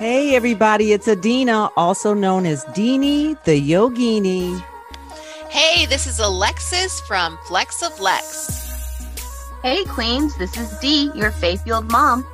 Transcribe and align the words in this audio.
Hey, 0.00 0.34
everybody, 0.34 0.92
it's 0.94 1.06
Adina, 1.06 1.68
also 1.76 2.14
known 2.14 2.46
as 2.46 2.64
Deanie 2.72 3.36
the 3.44 3.60
Yogini. 3.60 4.58
Hey, 5.50 5.84
this 5.84 6.06
is 6.06 6.18
Alexis 6.18 7.02
from 7.02 7.38
Flex 7.46 7.82
of 7.82 8.00
Lex. 8.00 8.72
Hey, 9.62 9.84
Queens, 9.84 10.34
this 10.38 10.56
is 10.56 10.70
Dee, 10.78 11.10
your 11.14 11.30
faith 11.30 11.64
fueled 11.64 11.92
mom. 11.92 12.26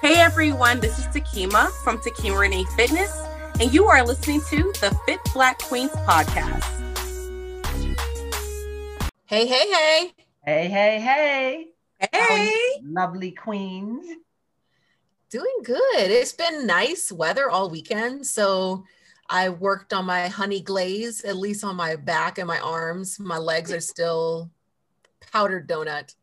Hey, 0.00 0.14
everyone, 0.14 0.80
this 0.80 0.98
is 0.98 1.04
Takima 1.08 1.70
from 1.84 1.98
Takima 1.98 2.40
Renee 2.40 2.64
Fitness, 2.74 3.14
and 3.60 3.70
you 3.70 3.84
are 3.84 4.02
listening 4.02 4.40
to 4.48 4.72
the 4.80 4.98
Fit 5.04 5.20
Black 5.34 5.58
Queens 5.58 5.90
podcast. 5.90 6.64
Hey, 9.26 9.46
hey, 9.46 9.70
hey. 9.70 10.12
Hey, 10.42 10.68
hey, 10.68 11.00
hey. 11.00 11.66
Hey. 12.10 12.80
Lovely 12.82 13.32
queens. 13.32 14.06
Doing 15.30 15.56
good. 15.62 15.78
It's 16.10 16.32
been 16.32 16.66
nice 16.66 17.12
weather 17.12 17.50
all 17.50 17.68
weekend. 17.68 18.26
So 18.26 18.84
I 19.28 19.50
worked 19.50 19.92
on 19.92 20.06
my 20.06 20.28
honey 20.28 20.60
glaze, 20.60 21.22
at 21.22 21.36
least 21.36 21.64
on 21.64 21.76
my 21.76 21.96
back 21.96 22.38
and 22.38 22.46
my 22.46 22.58
arms. 22.60 23.20
My 23.20 23.36
legs 23.36 23.70
are 23.70 23.80
still 23.80 24.50
powdered 25.30 25.68
donut. 25.68 26.14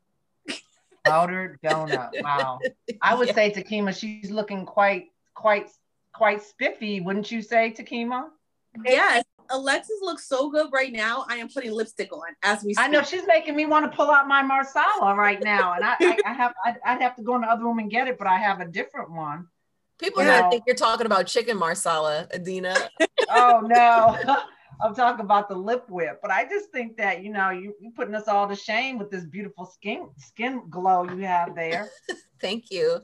Powdered 1.05 1.60
donut. 1.63 2.10
Wow. 2.23 2.60
I 3.04 3.13
would 3.13 3.27
Yeah. 3.27 3.36
say 3.36 3.52
Takima, 3.52 3.96
she's 3.96 4.32
looking 4.32 4.66
quite, 4.66 5.12
quite, 5.35 5.70
quite 6.13 6.41
spiffy, 6.41 6.99
wouldn't 6.99 7.32
you 7.32 7.44
say, 7.44 7.76
Takima? 7.77 8.30
Yes, 8.84 9.24
Alexis 9.49 9.99
looks 10.02 10.27
so 10.27 10.49
good 10.49 10.72
right 10.73 10.91
now. 10.91 11.26
I 11.30 11.38
am 11.38 11.49
putting 11.49 11.72
lipstick 11.72 12.12
on 12.12 12.22
as 12.44 12.63
we 12.63 12.73
speak. 12.73 12.85
I 12.85 12.88
know 12.88 13.04
she's 13.04 13.26
making 13.27 13.55
me 13.55 13.66
want 13.66 13.90
to 13.90 13.95
pull 13.95 14.09
out 14.09 14.27
my 14.27 14.41
Marsala 14.41 15.16
right 15.16 15.41
now, 15.41 15.73
and 15.73 15.84
I, 15.84 15.95
I, 15.99 16.18
I 16.26 16.34
have, 16.34 16.54
I'd, 16.66 16.76
I'd 16.85 17.02
have 17.02 17.16
to 17.18 17.23
go 17.23 17.35
in 17.35 17.41
the 17.41 17.48
other 17.48 17.63
room 17.63 17.80
and 17.80 17.90
get 17.90 18.08
it, 18.08 18.18
but 18.18 18.27
I 18.27 18.38
have 18.38 18.59
a 18.59 18.66
different 18.66 19.12
one. 19.12 19.48
People 19.99 20.21
are 20.21 20.26
Yeah. 20.26 20.38
gonna 20.41 20.49
think 20.52 20.63
you're 20.68 20.76
talking 20.76 21.05
about 21.05 21.27
chicken 21.27 21.58
marsala, 21.58 22.27
Adina. 22.34 22.90
Oh 23.29 23.62
no, 23.63 24.18
I'm 24.82 24.93
talking 24.93 25.24
about 25.24 25.48
the 25.48 25.55
lip 25.55 25.85
whip, 25.90 26.20
but 26.21 26.32
I 26.32 26.46
just 26.46 26.70
think 26.71 26.98
that 26.98 27.24
you 27.24 27.32
know 27.32 27.52
you 27.52 27.74
you 27.80 27.91
putting 27.91 28.13
us 28.13 28.27
all 28.27 28.48
to 28.48 28.55
shame 28.55 28.98
with 28.98 29.09
this 29.09 29.24
beautiful 29.24 29.65
skin 29.65 30.09
skin 30.18 30.63
glow 30.70 31.04
you 31.05 31.20
have 31.26 31.55
there. 31.55 31.90
Thank 32.41 32.70
you. 32.70 32.99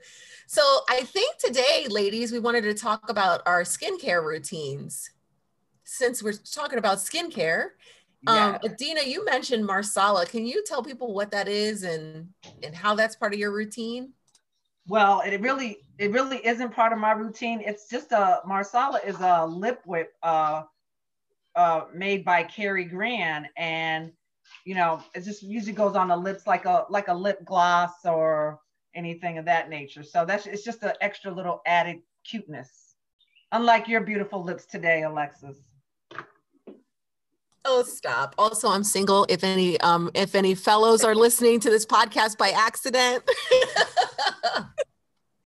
So 0.47 0.61
I 0.89 1.03
think 1.03 1.37
today, 1.37 1.87
ladies, 1.89 2.33
we 2.33 2.39
wanted 2.39 2.63
to 2.63 2.73
talk 2.73 3.09
about 3.09 3.41
our 3.45 3.63
skincare 3.63 4.23
routines. 4.23 5.09
Since 5.91 6.23
we're 6.23 6.31
talking 6.31 6.79
about 6.79 6.99
skincare, 6.99 7.71
um, 8.25 8.35
Yeah. 8.35 8.59
Adina, 8.63 9.01
you 9.01 9.25
mentioned 9.25 9.65
Marsala. 9.65 10.25
Can 10.25 10.45
you 10.45 10.63
tell 10.63 10.81
people 10.81 11.13
what 11.13 11.31
that 11.31 11.49
is 11.49 11.83
and 11.83 12.29
and 12.63 12.73
how 12.73 12.95
that's 12.95 13.17
part 13.17 13.33
of 13.33 13.39
your 13.39 13.51
routine? 13.51 14.13
Well, 14.87 15.19
it 15.19 15.41
really 15.41 15.79
it 15.97 16.11
really 16.11 16.37
isn't 16.47 16.71
part 16.73 16.93
of 16.93 16.99
my 16.99 17.11
routine. 17.11 17.61
It's 17.65 17.89
just 17.89 18.13
a 18.13 18.39
Marsala 18.45 19.01
is 19.05 19.17
a 19.19 19.45
lip 19.45 19.81
whip 19.85 20.13
uh 20.23 20.63
uh 21.57 21.81
made 21.93 22.23
by 22.23 22.43
Kari 22.43 22.85
Gran 22.85 23.49
and 23.57 24.13
you 24.65 24.75
know 24.75 25.03
it 25.13 25.25
just 25.25 25.43
usually 25.43 25.73
goes 25.73 25.97
on 25.97 26.07
the 26.07 26.15
lips 26.15 26.47
like 26.47 26.63
a 26.63 26.85
like 26.89 27.09
a 27.09 27.13
lip 27.13 27.43
gloss 27.43 28.05
or 28.05 28.61
anything 28.95 29.39
of 29.39 29.45
that 29.45 29.69
nature. 29.69 30.03
So 30.03 30.23
that's 30.23 30.45
it's 30.45 30.63
just 30.63 30.83
an 30.83 30.93
extra 31.01 31.31
little 31.31 31.61
added 31.65 31.97
cuteness. 32.23 32.95
Unlike 33.51 33.89
your 33.89 33.99
beautiful 33.99 34.41
lips 34.41 34.65
today, 34.65 35.03
Alexis. 35.03 35.57
Oh, 37.63 37.83
stop. 37.83 38.33
Also, 38.37 38.69
I'm 38.69 38.83
single. 38.83 39.25
If 39.29 39.43
any 39.43 39.79
um 39.81 40.09
if 40.13 40.35
any 40.35 40.55
fellows 40.55 41.03
are 41.03 41.15
listening 41.15 41.59
to 41.61 41.69
this 41.69 41.85
podcast 41.85 42.37
by 42.37 42.49
accident. 42.49 43.23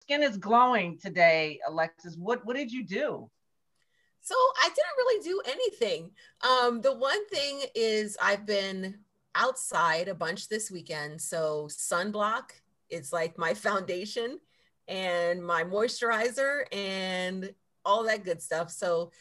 Skin 0.02 0.22
is 0.22 0.38
glowing 0.38 0.98
today, 0.98 1.60
Alexis. 1.68 2.16
What 2.18 2.46
what 2.46 2.56
did 2.56 2.72
you 2.72 2.86
do? 2.86 3.30
So 4.22 4.36
I 4.36 4.70
didn't 4.70 4.98
really 4.98 5.24
do 5.24 5.42
anything. 5.48 6.12
Um, 6.48 6.82
the 6.82 6.94
one 6.94 7.28
thing 7.28 7.62
is 7.76 8.16
I've 8.22 8.46
been 8.46 9.00
outside 9.36 10.08
a 10.08 10.16
bunch 10.16 10.48
this 10.48 10.72
weekend. 10.72 11.20
So 11.20 11.68
sunblock 11.70 12.52
is 12.90 13.12
like 13.12 13.38
my 13.38 13.54
foundation 13.54 14.40
and 14.88 15.44
my 15.44 15.64
moisturizer 15.64 16.64
and 16.72 17.54
all 17.86 18.04
that 18.04 18.24
good 18.24 18.42
stuff. 18.42 18.72
So 18.72 19.12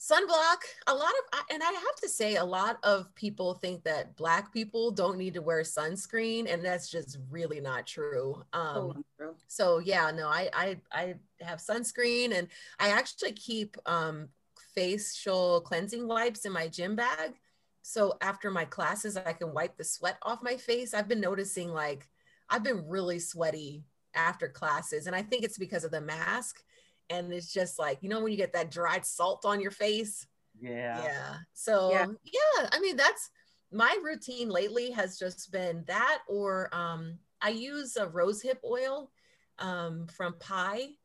sunblock, 0.00 0.62
a 0.86 0.94
lot 0.94 1.12
of, 1.32 1.44
and 1.50 1.62
I 1.62 1.70
have 1.72 1.96
to 2.02 2.08
say, 2.08 2.36
a 2.36 2.44
lot 2.44 2.78
of 2.82 3.14
people 3.14 3.54
think 3.54 3.84
that 3.84 4.16
Black 4.16 4.52
people 4.52 4.90
don't 4.90 5.18
need 5.18 5.34
to 5.34 5.42
wear 5.42 5.60
sunscreen, 5.60 6.52
and 6.52 6.64
that's 6.64 6.90
just 6.90 7.18
really 7.30 7.60
not 7.60 7.86
true. 7.86 8.42
Um, 8.52 8.94
Oh, 9.20 9.34
so 9.46 9.78
yeah 9.78 10.10
no 10.10 10.28
i 10.28 10.48
i 10.54 10.76
i 10.92 11.14
have 11.40 11.58
sunscreen 11.58 12.32
and 12.32 12.48
i 12.78 12.88
actually 12.88 13.32
keep 13.32 13.76
um 13.84 14.28
facial 14.74 15.60
cleansing 15.60 16.06
wipes 16.08 16.44
in 16.46 16.52
my 16.52 16.68
gym 16.68 16.96
bag. 16.96 17.34
So 17.82 18.14
after 18.22 18.50
my 18.50 18.64
classes 18.64 19.16
i 19.16 19.32
can 19.34 19.52
wipe 19.52 19.76
the 19.76 19.84
sweat 19.84 20.16
off 20.22 20.42
my 20.42 20.56
face. 20.56 20.94
I've 20.94 21.08
been 21.08 21.20
noticing 21.20 21.68
like 21.68 22.08
i've 22.48 22.62
been 22.64 22.88
really 22.88 23.18
sweaty 23.18 23.84
after 24.14 24.48
classes 24.48 25.06
and 25.06 25.14
i 25.14 25.22
think 25.22 25.44
it's 25.44 25.58
because 25.58 25.84
of 25.84 25.90
the 25.90 26.00
mask 26.00 26.62
and 27.10 27.32
it's 27.32 27.52
just 27.52 27.78
like 27.78 27.98
you 28.00 28.08
know 28.08 28.20
when 28.20 28.32
you 28.32 28.38
get 28.38 28.52
that 28.52 28.70
dried 28.70 29.04
salt 29.04 29.44
on 29.44 29.60
your 29.60 29.70
face 29.72 30.26
Yeah. 30.60 31.04
yeah. 31.04 31.36
So 31.52 31.90
Yeah. 31.90 32.06
yeah. 32.24 32.68
I 32.72 32.80
mean 32.80 32.96
that's 32.96 33.30
my 33.72 33.96
routine 34.02 34.48
lately 34.48 34.90
has 34.92 35.18
just 35.18 35.52
been 35.52 35.84
that 35.86 36.20
or 36.28 36.74
um 36.74 37.18
I 37.42 37.50
use 37.50 37.96
a 37.96 38.08
rose 38.08 38.42
hip 38.42 38.60
oil 38.64 39.10
um 39.58 40.06
from 40.08 40.34
Pai 40.38 40.96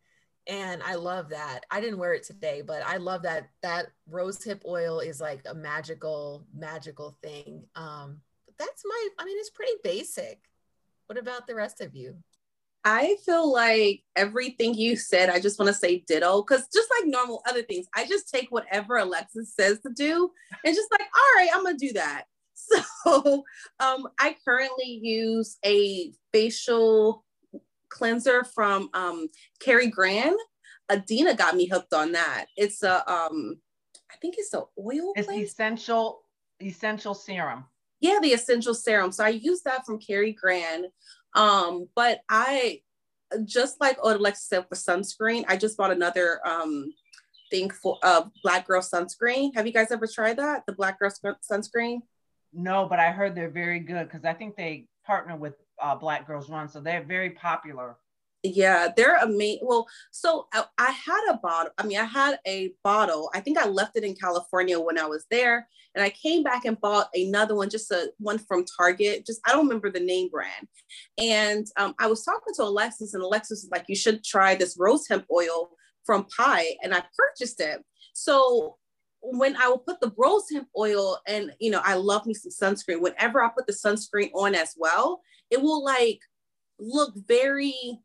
and 0.47 0.83
I 0.83 0.93
love 0.95 1.29
that. 1.29 1.61
I 1.71 1.81
didn't 1.81 1.97
wear 1.97 2.13
it 2.13 2.23
today, 2.23 2.61
but 2.61 2.83
I 2.85 2.97
love 2.97 3.23
that 3.23 3.49
that 3.63 3.87
rose 4.07 4.43
hip 4.43 4.61
oil 4.65 4.99
is 4.99 5.19
like 5.19 5.41
a 5.45 5.55
magical 5.55 6.45
magical 6.53 7.17
thing. 7.23 7.65
Um 7.75 8.21
that's 8.57 8.83
my 8.85 9.09
I 9.19 9.25
mean 9.25 9.37
it's 9.39 9.49
pretty 9.49 9.77
basic. 9.83 10.39
What 11.07 11.17
about 11.19 11.45
the 11.45 11.55
rest 11.55 11.81
of 11.81 11.95
you? 11.95 12.15
I 12.85 13.15
feel 13.25 13.51
like 13.51 14.03
everything 14.15 14.75
you 14.75 14.95
said, 14.95 15.29
I 15.29 15.39
just 15.39 15.57
want 15.59 15.67
to 15.69 15.73
say 15.73 16.03
ditto. 16.07 16.43
Because 16.43 16.67
just 16.73 16.87
like 16.99 17.07
normal 17.07 17.41
other 17.49 17.63
things, 17.63 17.87
I 17.95 18.05
just 18.05 18.29
take 18.29 18.47
whatever 18.51 18.97
Alexis 18.97 19.53
says 19.55 19.79
to 19.81 19.89
do 19.95 20.29
and 20.63 20.75
just 20.75 20.91
like, 20.91 21.01
all 21.01 21.35
right, 21.37 21.49
I'm 21.53 21.65
to 21.65 21.73
do 21.87 21.93
that. 21.93 22.25
So 23.03 23.43
um, 23.79 24.07
I 24.19 24.35
currently 24.45 24.99
use 25.03 25.57
a 25.65 26.11
facial 26.33 27.23
cleanser 27.89 28.43
from 28.43 28.89
um, 28.93 29.27
Kari 29.59 29.87
Gran. 29.87 30.35
Adina 30.91 31.35
got 31.35 31.55
me 31.55 31.67
hooked 31.67 31.93
on 31.93 32.13
that. 32.13 32.45
It's 32.57 32.81
a, 32.83 33.07
um, 33.11 33.57
I 34.11 34.15
think 34.21 34.35
it's 34.37 34.53
an 34.53 34.63
oil 34.79 35.13
It's 35.15 35.27
cleanser. 35.27 35.43
essential 35.45 36.21
essential 36.61 37.13
serum. 37.13 37.65
yeah 37.99 38.17
the 38.21 38.29
essential 38.31 38.73
serum 38.73 39.11
so 39.11 39.23
i 39.25 39.29
use 39.29 39.61
that 39.63 39.85
from 39.85 39.99
Kari 39.99 40.31
Gran 40.31 40.85
um 41.35 41.87
but 41.95 42.21
i 42.29 42.81
just 43.43 43.79
like 43.81 43.97
Alexa 44.01 44.45
said 44.45 44.65
for 44.69 44.75
sunscreen 44.75 45.43
i 45.47 45.57
just 45.57 45.77
bought 45.77 45.91
another 45.91 46.39
um 46.47 46.93
thing 47.51 47.69
for 47.69 47.97
uh 48.01 48.23
black 48.43 48.65
girl 48.67 48.81
sunscreen 48.81 49.53
have 49.55 49.67
you 49.67 49.73
guys 49.73 49.91
ever 49.91 50.07
tried 50.07 50.37
that 50.37 50.63
the 50.65 50.73
black 50.73 50.99
girl 50.99 51.11
sunscreen 51.49 51.99
No, 52.57 52.87
but 52.89 52.99
I 52.99 53.11
heard 53.11 53.35
they're 53.35 53.49
very 53.49 53.79
good 53.79 54.07
because 54.07 54.23
I 54.23 54.33
think 54.33 54.55
they 54.55 54.87
partner 55.05 55.35
with 55.35 55.55
uh, 55.81 55.95
Black 55.95 56.25
Girls 56.25 56.49
Run, 56.49 56.69
so 56.69 56.79
they're 56.79 57.03
very 57.03 57.31
popular. 57.31 57.97
Yeah 58.53 58.89
they're 58.95 59.17
amazing 59.17 59.59
well 59.63 59.87
so 60.11 60.47
I, 60.53 60.65
I 60.77 60.91
had 60.91 61.29
a 61.29 61.37
bottle 61.37 61.71
i 61.77 61.85
mean 61.85 61.97
i 61.97 62.03
had 62.03 62.39
a 62.45 62.73
bottle 62.83 63.29
i 63.33 63.39
think 63.39 63.57
i 63.57 63.67
left 63.67 63.95
it 63.95 64.03
in 64.03 64.15
california 64.15 64.79
when 64.79 64.99
i 64.99 65.05
was 65.05 65.25
there 65.31 65.67
and 65.95 66.03
i 66.03 66.09
came 66.09 66.43
back 66.43 66.65
and 66.65 66.79
bought 66.79 67.09
another 67.13 67.55
one 67.55 67.69
just 67.69 67.91
a 67.91 68.11
one 68.17 68.37
from 68.37 68.65
target 68.77 69.25
just 69.25 69.41
i 69.45 69.51
don't 69.51 69.67
remember 69.67 69.91
the 69.91 69.99
name 69.99 70.29
brand 70.29 70.67
and 71.17 71.67
um, 71.77 71.95
i 71.99 72.07
was 72.07 72.23
talking 72.23 72.53
to 72.55 72.63
alexis 72.63 73.13
and 73.13 73.23
alexis 73.23 73.63
was 73.63 73.71
like 73.71 73.85
you 73.87 73.95
should 73.95 74.23
try 74.23 74.55
this 74.55 74.77
rose 74.79 75.07
hemp 75.07 75.25
oil 75.31 75.69
from 76.05 76.25
Pai, 76.37 76.77
and 76.83 76.93
i 76.93 77.03
purchased 77.17 77.59
it 77.59 77.83
so 78.13 78.77
when 79.27 79.55
I 79.57 79.67
will 79.67 79.79
put 79.79 79.99
the 80.01 80.13
rose 80.17 80.45
hemp 80.53 80.67
oil 80.77 81.17
and 81.27 81.51
you 81.59 81.71
know 81.71 81.81
I 81.83 81.95
love 81.95 82.27
me 82.27 82.35
some 82.35 82.51
sunscreen. 82.51 83.01
Whenever 83.01 83.43
I 83.43 83.49
put 83.49 83.65
the 83.65 83.73
sunscreen 83.73 84.29
on 84.35 84.53
as 84.53 84.75
well, 84.77 85.21
it 85.49 85.61
will 85.61 85.83
like 85.83 86.19
look 86.79 87.13
very 87.15 87.99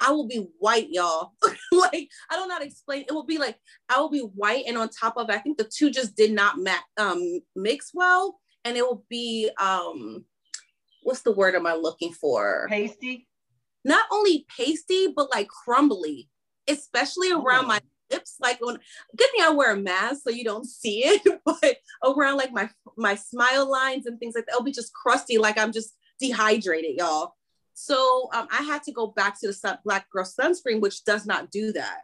I 0.00 0.10
will 0.12 0.26
be 0.26 0.48
white, 0.58 0.88
y'all. 0.90 1.32
like 1.72 2.08
I 2.30 2.36
don't 2.36 2.48
know 2.48 2.54
how 2.54 2.60
to 2.60 2.66
explain. 2.66 3.02
It 3.08 3.12
will 3.12 3.26
be 3.26 3.38
like 3.38 3.58
I 3.88 4.00
will 4.00 4.10
be 4.10 4.20
white, 4.20 4.64
and 4.66 4.78
on 4.78 4.88
top 4.88 5.16
of 5.16 5.28
it, 5.28 5.34
I 5.34 5.38
think 5.38 5.58
the 5.58 5.64
two 5.72 5.90
just 5.90 6.16
did 6.16 6.32
not 6.32 6.58
ma- 6.58 6.86
um, 6.96 7.40
mix 7.54 7.90
well, 7.94 8.38
and 8.64 8.76
it 8.76 8.82
will 8.82 9.04
be 9.08 9.50
um, 9.60 10.24
what's 11.02 11.22
the 11.22 11.32
word 11.32 11.54
am 11.54 11.66
I 11.66 11.74
looking 11.74 12.12
for? 12.12 12.66
Pasty. 12.68 13.26
Not 13.84 14.04
only 14.12 14.46
pasty, 14.54 15.08
but 15.14 15.30
like 15.32 15.48
crumbly, 15.48 16.28
especially 16.68 17.32
around 17.32 17.64
Oh. 17.64 17.68
my 17.68 17.80
lips. 18.10 18.36
Like 18.40 18.58
when 18.60 18.78
good 19.16 19.28
thing 19.32 19.44
I 19.44 19.50
wear 19.50 19.72
a 19.72 19.76
mask 19.76 20.22
so 20.24 20.30
you 20.30 20.44
don't 20.44 20.66
see 20.66 21.02
it, 21.04 21.40
but 21.44 21.76
around 22.04 22.36
like 22.36 22.52
my 22.52 22.68
my 22.96 23.14
smile 23.14 23.70
lines 23.70 24.06
and 24.06 24.18
things 24.18 24.34
like 24.34 24.46
that, 24.46 24.52
it'll 24.52 24.64
be 24.64 24.72
just 24.72 24.92
crusty, 24.92 25.38
like 25.38 25.58
I'm 25.58 25.72
just 25.72 25.94
dehydrated, 26.18 26.96
y'all. 26.96 27.34
So 27.80 28.28
um, 28.34 28.46
I 28.52 28.62
had 28.62 28.82
to 28.82 28.92
go 28.92 29.06
back 29.06 29.40
to 29.40 29.46
the 29.46 29.54
sun, 29.54 29.78
Black 29.84 30.10
Girl 30.10 30.24
sunscreen, 30.24 30.80
which 30.80 31.02
does 31.04 31.24
not 31.24 31.50
do 31.50 31.72
that. 31.72 32.00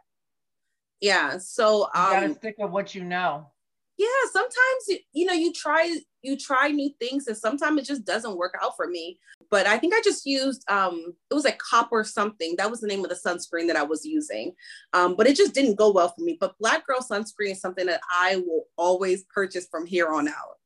Yeah. 1.01 1.37
So 1.37 1.81
you 1.81 1.89
gotta 1.93 2.25
um 2.25 2.33
stick 2.33 2.55
with 2.57 2.71
what 2.71 2.95
you 2.95 3.03
know. 3.03 3.51
yeah, 3.97 4.07
sometimes 4.31 5.01
you 5.13 5.25
know 5.27 5.33
you 5.33 5.53
try 5.53 5.99
you 6.23 6.35
try 6.35 6.69
new 6.69 6.89
things 6.99 7.27
and 7.27 7.37
sometimes 7.37 7.79
it 7.79 7.85
just 7.85 8.05
doesn't 8.05 8.37
work 8.37 8.55
out 8.59 8.75
for 8.75 8.87
me. 8.87 9.19
But 9.51 9.67
I 9.67 9.77
think 9.77 9.93
I 9.93 10.01
just 10.03 10.25
used 10.25 10.63
um 10.67 11.13
it 11.29 11.35
was 11.35 11.45
like 11.45 11.59
copper 11.59 12.03
something. 12.03 12.55
That 12.57 12.71
was 12.71 12.81
the 12.81 12.87
name 12.87 13.03
of 13.03 13.09
the 13.09 13.15
sunscreen 13.15 13.67
that 13.67 13.75
I 13.77 13.83
was 13.83 14.03
using. 14.03 14.53
Um, 14.93 15.15
but 15.15 15.27
it 15.27 15.37
just 15.37 15.53
didn't 15.53 15.75
go 15.75 15.91
well 15.91 16.09
for 16.09 16.23
me. 16.23 16.37
But 16.39 16.57
Black 16.59 16.87
Girl 16.87 17.01
sunscreen 17.01 17.51
is 17.51 17.61
something 17.61 17.85
that 17.85 18.01
I 18.11 18.37
will 18.37 18.63
always 18.77 19.25
purchase 19.25 19.67
from 19.69 19.85
here 19.85 20.07
on 20.07 20.27
out. 20.27 20.57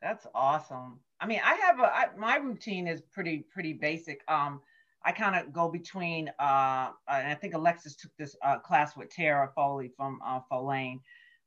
That's 0.00 0.28
awesome. 0.32 1.00
I 1.22 1.26
mean, 1.26 1.40
I 1.44 1.54
have 1.54 1.78
a 1.78 1.84
I, 1.84 2.06
my 2.18 2.36
routine 2.36 2.88
is 2.88 3.00
pretty 3.00 3.46
pretty 3.52 3.72
basic. 3.72 4.22
Um, 4.26 4.60
I 5.04 5.12
kind 5.12 5.36
of 5.36 5.52
go 5.52 5.68
between 5.68 6.28
uh, 6.40 6.90
and 7.08 7.28
I 7.28 7.34
think 7.40 7.54
Alexis 7.54 7.94
took 7.94 8.10
this 8.18 8.34
uh, 8.42 8.58
class 8.58 8.96
with 8.96 9.08
Tara 9.08 9.48
Foley 9.54 9.92
from 9.96 10.20
uh, 10.26 10.40
Follain. 10.50 11.00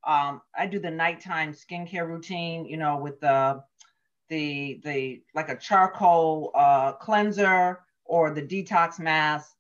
Um, 0.06 0.42
I 0.58 0.66
do 0.66 0.80
the 0.80 0.90
nighttime 0.90 1.54
skincare 1.54 2.08
routine, 2.08 2.66
you 2.66 2.78
know, 2.78 2.98
with 2.98 3.20
the 3.20 3.62
the 4.30 4.80
the 4.84 5.22
like 5.34 5.50
a 5.50 5.58
charcoal 5.58 6.52
uh, 6.56 6.94
cleanser 6.94 7.82
or 8.06 8.32
the 8.32 8.42
detox 8.42 8.98
mask. 8.98 9.52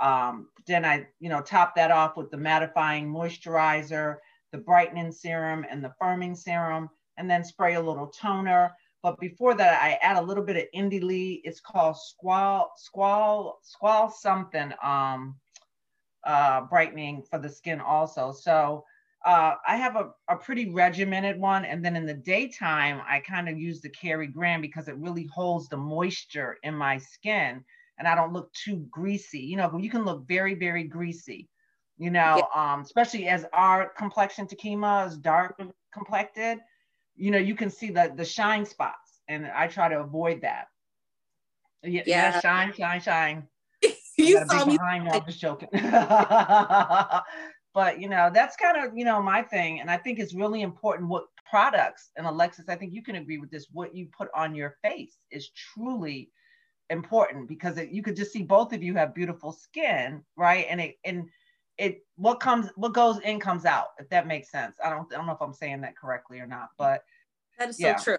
Um, 0.00 0.48
then 0.66 0.84
I, 0.84 1.06
you 1.18 1.28
know, 1.28 1.40
top 1.40 1.74
that 1.76 1.90
off 1.90 2.16
with 2.16 2.30
the 2.30 2.36
mattifying 2.36 3.06
moisturizer, 3.06 4.16
the 4.52 4.58
brightening 4.58 5.12
serum, 5.12 5.66
and 5.68 5.82
the 5.82 5.92
firming 6.00 6.36
serum, 6.36 6.90
and 7.16 7.28
then 7.28 7.44
spray 7.44 7.74
a 7.74 7.80
little 7.80 8.06
toner. 8.06 8.72
But 9.04 9.20
before 9.20 9.54
that, 9.54 9.82
I 9.82 9.98
add 10.00 10.16
a 10.16 10.22
little 10.22 10.42
bit 10.42 10.56
of 10.56 10.64
Indie 10.74 11.02
Lee. 11.02 11.42
It's 11.44 11.60
called 11.60 11.98
Squall, 11.98 12.72
Squall, 12.78 13.60
Squall 13.62 14.10
something 14.10 14.72
um, 14.82 15.36
uh, 16.26 16.62
brightening 16.62 17.22
for 17.22 17.38
the 17.38 17.50
skin 17.50 17.82
also. 17.82 18.32
So 18.32 18.82
uh, 19.26 19.56
I 19.68 19.76
have 19.76 19.96
a, 19.96 20.08
a 20.30 20.36
pretty 20.36 20.70
regimented 20.70 21.38
one. 21.38 21.66
And 21.66 21.84
then 21.84 21.96
in 21.96 22.06
the 22.06 22.14
daytime, 22.14 23.02
I 23.06 23.20
kind 23.20 23.46
of 23.46 23.58
use 23.58 23.82
the 23.82 23.90
Kari 23.90 24.28
Gran 24.28 24.62
because 24.62 24.88
it 24.88 24.96
really 24.96 25.26
holds 25.26 25.68
the 25.68 25.76
moisture 25.76 26.56
in 26.62 26.74
my 26.74 26.96
skin 26.96 27.62
and 27.98 28.08
I 28.08 28.14
don't 28.14 28.32
look 28.32 28.50
too 28.54 28.86
greasy. 28.90 29.40
You 29.40 29.58
know, 29.58 29.76
you 29.78 29.90
can 29.90 30.06
look 30.06 30.26
very, 30.26 30.54
very 30.54 30.84
greasy, 30.84 31.50
you 31.98 32.08
know, 32.10 32.48
um, 32.54 32.80
especially 32.80 33.28
as 33.28 33.44
our 33.52 33.90
complexion, 33.98 34.46
Takima, 34.46 35.06
is 35.06 35.18
dark 35.18 35.60
complected 35.92 36.60
you 37.16 37.30
know, 37.30 37.38
you 37.38 37.54
can 37.54 37.70
see 37.70 37.90
the 37.90 38.12
the 38.14 38.24
shine 38.24 38.64
spots, 38.64 39.20
and 39.28 39.46
I 39.46 39.68
try 39.68 39.88
to 39.88 40.00
avoid 40.00 40.42
that. 40.42 40.66
Yeah, 41.82 42.02
yeah. 42.06 42.40
shine, 42.40 42.72
shine, 42.72 43.00
shine. 43.00 43.48
you 44.18 44.44
saw 44.46 44.64
me 44.64 44.76
behind. 44.76 45.04
No, 45.04 45.12
I'm 45.12 45.24
just 45.26 45.40
joking. 45.40 45.68
but 47.74 48.00
you 48.00 48.08
know, 48.08 48.30
that's 48.32 48.56
kind 48.56 48.84
of 48.84 48.96
you 48.96 49.04
know 49.04 49.22
my 49.22 49.42
thing, 49.42 49.80
and 49.80 49.90
I 49.90 49.96
think 49.96 50.18
it's 50.18 50.34
really 50.34 50.62
important 50.62 51.08
what 51.08 51.24
products. 51.48 52.10
And 52.16 52.26
Alexis, 52.26 52.68
I 52.68 52.76
think 52.76 52.92
you 52.92 53.02
can 53.02 53.16
agree 53.16 53.38
with 53.38 53.50
this. 53.50 53.66
What 53.72 53.94
you 53.94 54.08
put 54.16 54.28
on 54.34 54.54
your 54.54 54.76
face 54.82 55.18
is 55.30 55.50
truly 55.50 56.30
important 56.90 57.48
because 57.48 57.78
it, 57.78 57.90
you 57.90 58.02
could 58.02 58.16
just 58.16 58.32
see 58.32 58.42
both 58.42 58.72
of 58.72 58.82
you 58.82 58.94
have 58.94 59.14
beautiful 59.14 59.52
skin, 59.52 60.22
right? 60.36 60.66
And 60.68 60.80
it 60.80 60.96
and 61.04 61.28
it 61.78 62.04
what 62.16 62.40
comes 62.40 62.68
what 62.76 62.92
goes 62.92 63.18
in 63.20 63.40
comes 63.40 63.64
out 63.64 63.88
if 63.98 64.08
that 64.08 64.26
makes 64.26 64.50
sense 64.50 64.76
i 64.84 64.88
don't 64.88 65.12
i 65.12 65.16
don't 65.16 65.26
know 65.26 65.32
if 65.32 65.42
i'm 65.42 65.52
saying 65.52 65.80
that 65.80 65.96
correctly 65.96 66.38
or 66.38 66.46
not 66.46 66.68
but 66.78 67.02
that 67.58 67.68
is 67.68 67.80
yeah. 67.80 67.96
so 67.96 68.04
true 68.04 68.18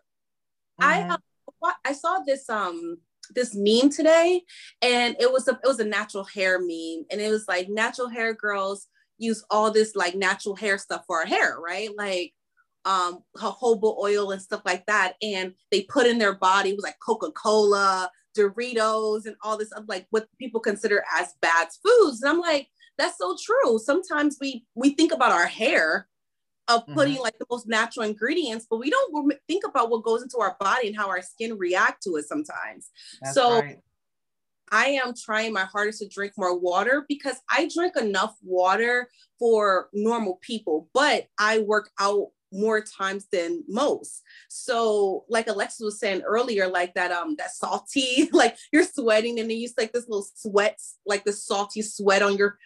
mm-hmm. 0.81 1.09
i 1.11 1.13
uh, 1.13 1.71
i 1.85 1.93
saw 1.93 2.19
this 2.25 2.49
um 2.49 2.97
this 3.33 3.55
meme 3.55 3.89
today 3.89 4.41
and 4.81 5.15
it 5.19 5.31
was 5.31 5.47
a 5.47 5.51
it 5.51 5.67
was 5.67 5.79
a 5.79 5.85
natural 5.85 6.23
hair 6.23 6.59
meme 6.59 7.05
and 7.09 7.21
it 7.21 7.29
was 7.29 7.45
like 7.47 7.69
natural 7.69 8.09
hair 8.09 8.33
girls 8.33 8.87
use 9.17 9.43
all 9.49 9.71
this 9.71 9.95
like 9.95 10.15
natural 10.15 10.55
hair 10.55 10.77
stuff 10.77 11.03
for 11.07 11.19
our 11.19 11.25
hair 11.25 11.57
right 11.59 11.89
like 11.97 12.33
um 12.83 13.23
jojoba 13.37 13.97
oil 13.97 14.31
and 14.31 14.41
stuff 14.41 14.61
like 14.65 14.85
that 14.85 15.13
and 15.21 15.53
they 15.71 15.83
put 15.83 16.05
in 16.05 16.19
their 16.19 16.35
body 16.35 16.69
it 16.69 16.75
was 16.75 16.83
like 16.83 16.99
coca-cola 17.03 18.09
doritos 18.37 19.25
and 19.25 19.35
all 19.41 19.57
this 19.57 19.71
like 19.87 20.05
what 20.09 20.27
people 20.37 20.59
consider 20.59 21.03
as 21.17 21.33
bad 21.41 21.67
foods 21.83 22.21
and 22.21 22.29
i'm 22.29 22.39
like 22.39 22.67
that's 22.97 23.17
so 23.17 23.35
true. 23.41 23.79
Sometimes 23.79 24.37
we 24.39 24.65
we 24.75 24.91
think 24.91 25.11
about 25.11 25.31
our 25.31 25.47
hair 25.47 26.07
of 26.67 26.85
putting 26.87 27.15
mm-hmm. 27.15 27.23
like 27.23 27.37
the 27.37 27.45
most 27.49 27.67
natural 27.67 28.05
ingredients, 28.05 28.65
but 28.69 28.79
we 28.79 28.89
don't 28.89 29.33
think 29.47 29.63
about 29.67 29.89
what 29.89 30.03
goes 30.03 30.23
into 30.23 30.39
our 30.39 30.57
body 30.59 30.87
and 30.87 30.97
how 30.97 31.07
our 31.07 31.21
skin 31.21 31.57
react 31.57 32.01
to 32.03 32.15
it 32.15 32.27
sometimes. 32.27 32.89
That's 33.21 33.35
so 33.35 33.59
right. 33.59 33.79
I 34.71 34.99
am 35.03 35.13
trying 35.13 35.53
my 35.53 35.65
hardest 35.65 35.99
to 35.99 36.07
drink 36.07 36.33
more 36.37 36.57
water 36.57 37.05
because 37.07 37.35
I 37.49 37.69
drink 37.73 37.95
enough 37.97 38.35
water 38.41 39.09
for 39.37 39.89
normal 39.93 40.39
people, 40.41 40.89
but 40.93 41.27
I 41.37 41.59
work 41.59 41.91
out 41.99 42.29
more 42.51 42.81
times 42.81 43.27
than 43.31 43.63
most. 43.67 44.21
So 44.49 45.25
like 45.29 45.47
Alexis 45.47 45.81
was 45.81 45.99
saying 45.99 46.21
earlier, 46.21 46.67
like 46.67 46.93
that 46.95 47.11
um 47.11 47.35
that 47.37 47.51
salty, 47.51 48.29
like 48.33 48.57
you're 48.71 48.83
sweating 48.83 49.39
and 49.39 49.49
then 49.49 49.57
you 49.57 49.69
like 49.77 49.93
this 49.93 50.07
little 50.07 50.27
sweat, 50.35 50.79
like 51.05 51.25
the 51.25 51.33
salty 51.33 51.81
sweat 51.81 52.21
on 52.21 52.37
your 52.37 52.57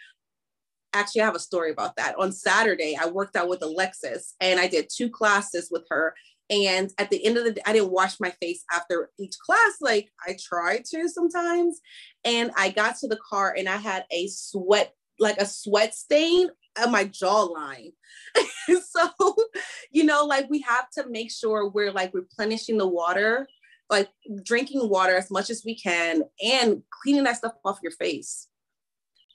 actually 0.94 1.22
I 1.22 1.26
have 1.26 1.36
a 1.36 1.40
story 1.40 1.72
about 1.72 1.96
that. 1.98 2.18
On 2.18 2.32
Saturday, 2.32 2.98
I 3.00 3.08
worked 3.08 3.36
out 3.36 3.50
with 3.50 3.62
Alexis 3.62 4.36
and 4.40 4.60
I 4.60 4.68
did 4.68 4.90
two 4.94 5.10
classes 5.10 5.70
with 5.72 5.86
her. 5.90 6.16
And 6.50 6.92
at 6.98 7.12
the 7.12 7.24
end 7.24 7.38
of 7.38 7.44
the 7.44 7.52
day, 7.52 7.62
I 7.66 7.74
didn't 7.74 7.92
wash 7.92 8.20
my 8.20 8.32
face 8.42 8.64
after 8.72 9.12
each 9.20 9.38
class. 9.38 9.78
Like 9.82 10.10
I 10.26 10.36
tried 10.42 10.86
to 10.86 11.08
sometimes. 11.08 11.80
And 12.24 12.52
I 12.58 12.70
got 12.70 12.98
to 12.98 13.08
the 13.08 13.20
car 13.30 13.54
and 13.56 13.70
I 13.70 13.78
had 13.78 14.06
a 14.12 14.28
sweat, 14.28 14.94
like 15.20 15.38
a 15.38 15.46
sweat 15.46 15.94
stain 15.94 16.50
on 16.82 16.92
my 16.92 17.06
jawline. 17.06 17.94
so, 18.68 19.36
you 19.92 20.04
know, 20.04 20.26
like 20.26 20.50
we 20.50 20.62
have 20.62 20.90
to 20.92 21.08
make 21.10 21.32
sure 21.32 21.70
we're 21.70 21.92
like 21.92 22.14
replenishing 22.14 22.78
the 22.78 22.88
water, 22.88 23.48
like 23.90 24.10
drinking 24.44 24.90
water 24.90 25.16
as 25.16 25.30
much 25.30 25.50
as 25.50 25.64
we 25.64 25.76
can 25.76 26.24
and 26.44 26.82
cleaning 27.02 27.24
that 27.24 27.38
stuff 27.38 27.54
off 27.64 27.80
your 27.84 27.92
face. 27.92 28.48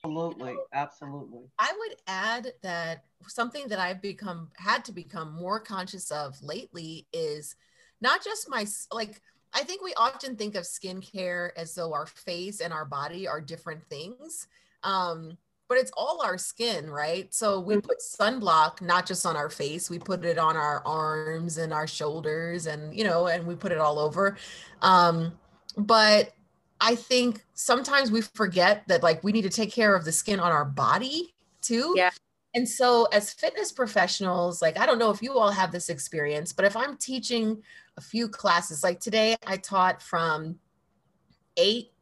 Absolutely, 0.04 0.56
absolutely. 0.74 1.40
I 1.58 1.72
would 1.78 1.96
add 2.06 2.52
that 2.62 3.04
something 3.26 3.68
that 3.68 3.78
I've 3.78 4.02
become 4.02 4.50
had 4.56 4.84
to 4.84 4.92
become 4.92 5.32
more 5.32 5.58
conscious 5.58 6.10
of 6.10 6.40
lately 6.42 7.06
is 7.14 7.56
not 8.02 8.22
just 8.22 8.50
my 8.50 8.66
like 8.92 9.22
I 9.54 9.62
think 9.62 9.82
we 9.82 9.94
often 9.94 10.36
think 10.36 10.56
of 10.56 10.64
skincare 10.64 11.50
as 11.56 11.74
though 11.74 11.94
our 11.94 12.06
face 12.06 12.60
and 12.60 12.72
our 12.72 12.84
body 12.84 13.26
are 13.26 13.40
different 13.40 13.82
things. 13.88 14.46
Um, 14.82 15.38
but 15.68 15.78
it's 15.78 15.92
all 15.96 16.20
our 16.22 16.36
skin, 16.36 16.90
right? 16.90 17.32
So 17.32 17.58
we 17.60 17.76
put 17.76 17.98
sunblock 18.00 18.82
not 18.82 19.06
just 19.06 19.24
on 19.24 19.36
our 19.36 19.48
face, 19.48 19.88
we 19.88 19.98
put 19.98 20.22
it 20.26 20.36
on 20.36 20.56
our 20.56 20.82
arms 20.84 21.56
and 21.56 21.72
our 21.72 21.86
shoulders 21.86 22.66
and 22.66 22.94
you 22.94 23.04
know, 23.04 23.28
and 23.28 23.46
we 23.46 23.54
put 23.54 23.72
it 23.72 23.78
all 23.78 23.98
over. 23.98 24.36
Um, 24.82 25.32
but 25.78 26.34
I 26.80 26.94
think 26.94 27.44
sometimes 27.54 28.10
we 28.10 28.20
forget 28.20 28.86
that 28.88 29.02
like 29.02 29.22
we 29.24 29.32
need 29.32 29.42
to 29.42 29.50
take 29.50 29.72
care 29.72 29.94
of 29.94 30.04
the 30.04 30.12
skin 30.12 30.40
on 30.40 30.52
our 30.52 30.64
body 30.64 31.34
too. 31.60 31.94
Yeah. 31.96 32.10
And 32.54 32.68
so 32.68 33.06
as 33.06 33.32
fitness 33.32 33.72
professionals, 33.72 34.62
like 34.62 34.78
I 34.78 34.86
don't 34.86 34.98
know 34.98 35.10
if 35.10 35.22
you 35.22 35.38
all 35.38 35.50
have 35.50 35.72
this 35.72 35.88
experience, 35.88 36.52
but 36.52 36.64
if 36.64 36.76
I'm 36.76 36.96
teaching 36.96 37.62
a 37.96 38.00
few 38.00 38.28
classes, 38.28 38.84
like 38.84 39.00
today 39.00 39.36
I 39.46 39.56
taught 39.56 40.02
from 40.02 40.56
eight, 41.56 41.92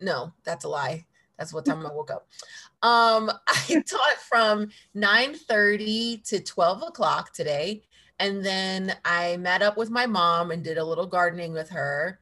no, 0.00 0.32
that's 0.44 0.64
a 0.64 0.68
lie. 0.68 1.06
That's 1.38 1.54
what 1.54 1.64
time 1.64 1.84
I 1.86 1.92
woke 1.92 2.10
up. 2.10 2.28
Um, 2.82 3.30
I 3.48 3.82
taught 3.86 4.18
from 4.28 4.68
9 4.94 5.34
30 5.34 6.18
to 6.26 6.40
12 6.40 6.82
o'clock 6.82 7.32
today. 7.32 7.82
And 8.18 8.44
then 8.44 8.94
I 9.06 9.38
met 9.38 9.62
up 9.62 9.78
with 9.78 9.88
my 9.88 10.04
mom 10.04 10.50
and 10.50 10.62
did 10.62 10.76
a 10.76 10.84
little 10.84 11.06
gardening 11.06 11.54
with 11.54 11.70
her 11.70 12.20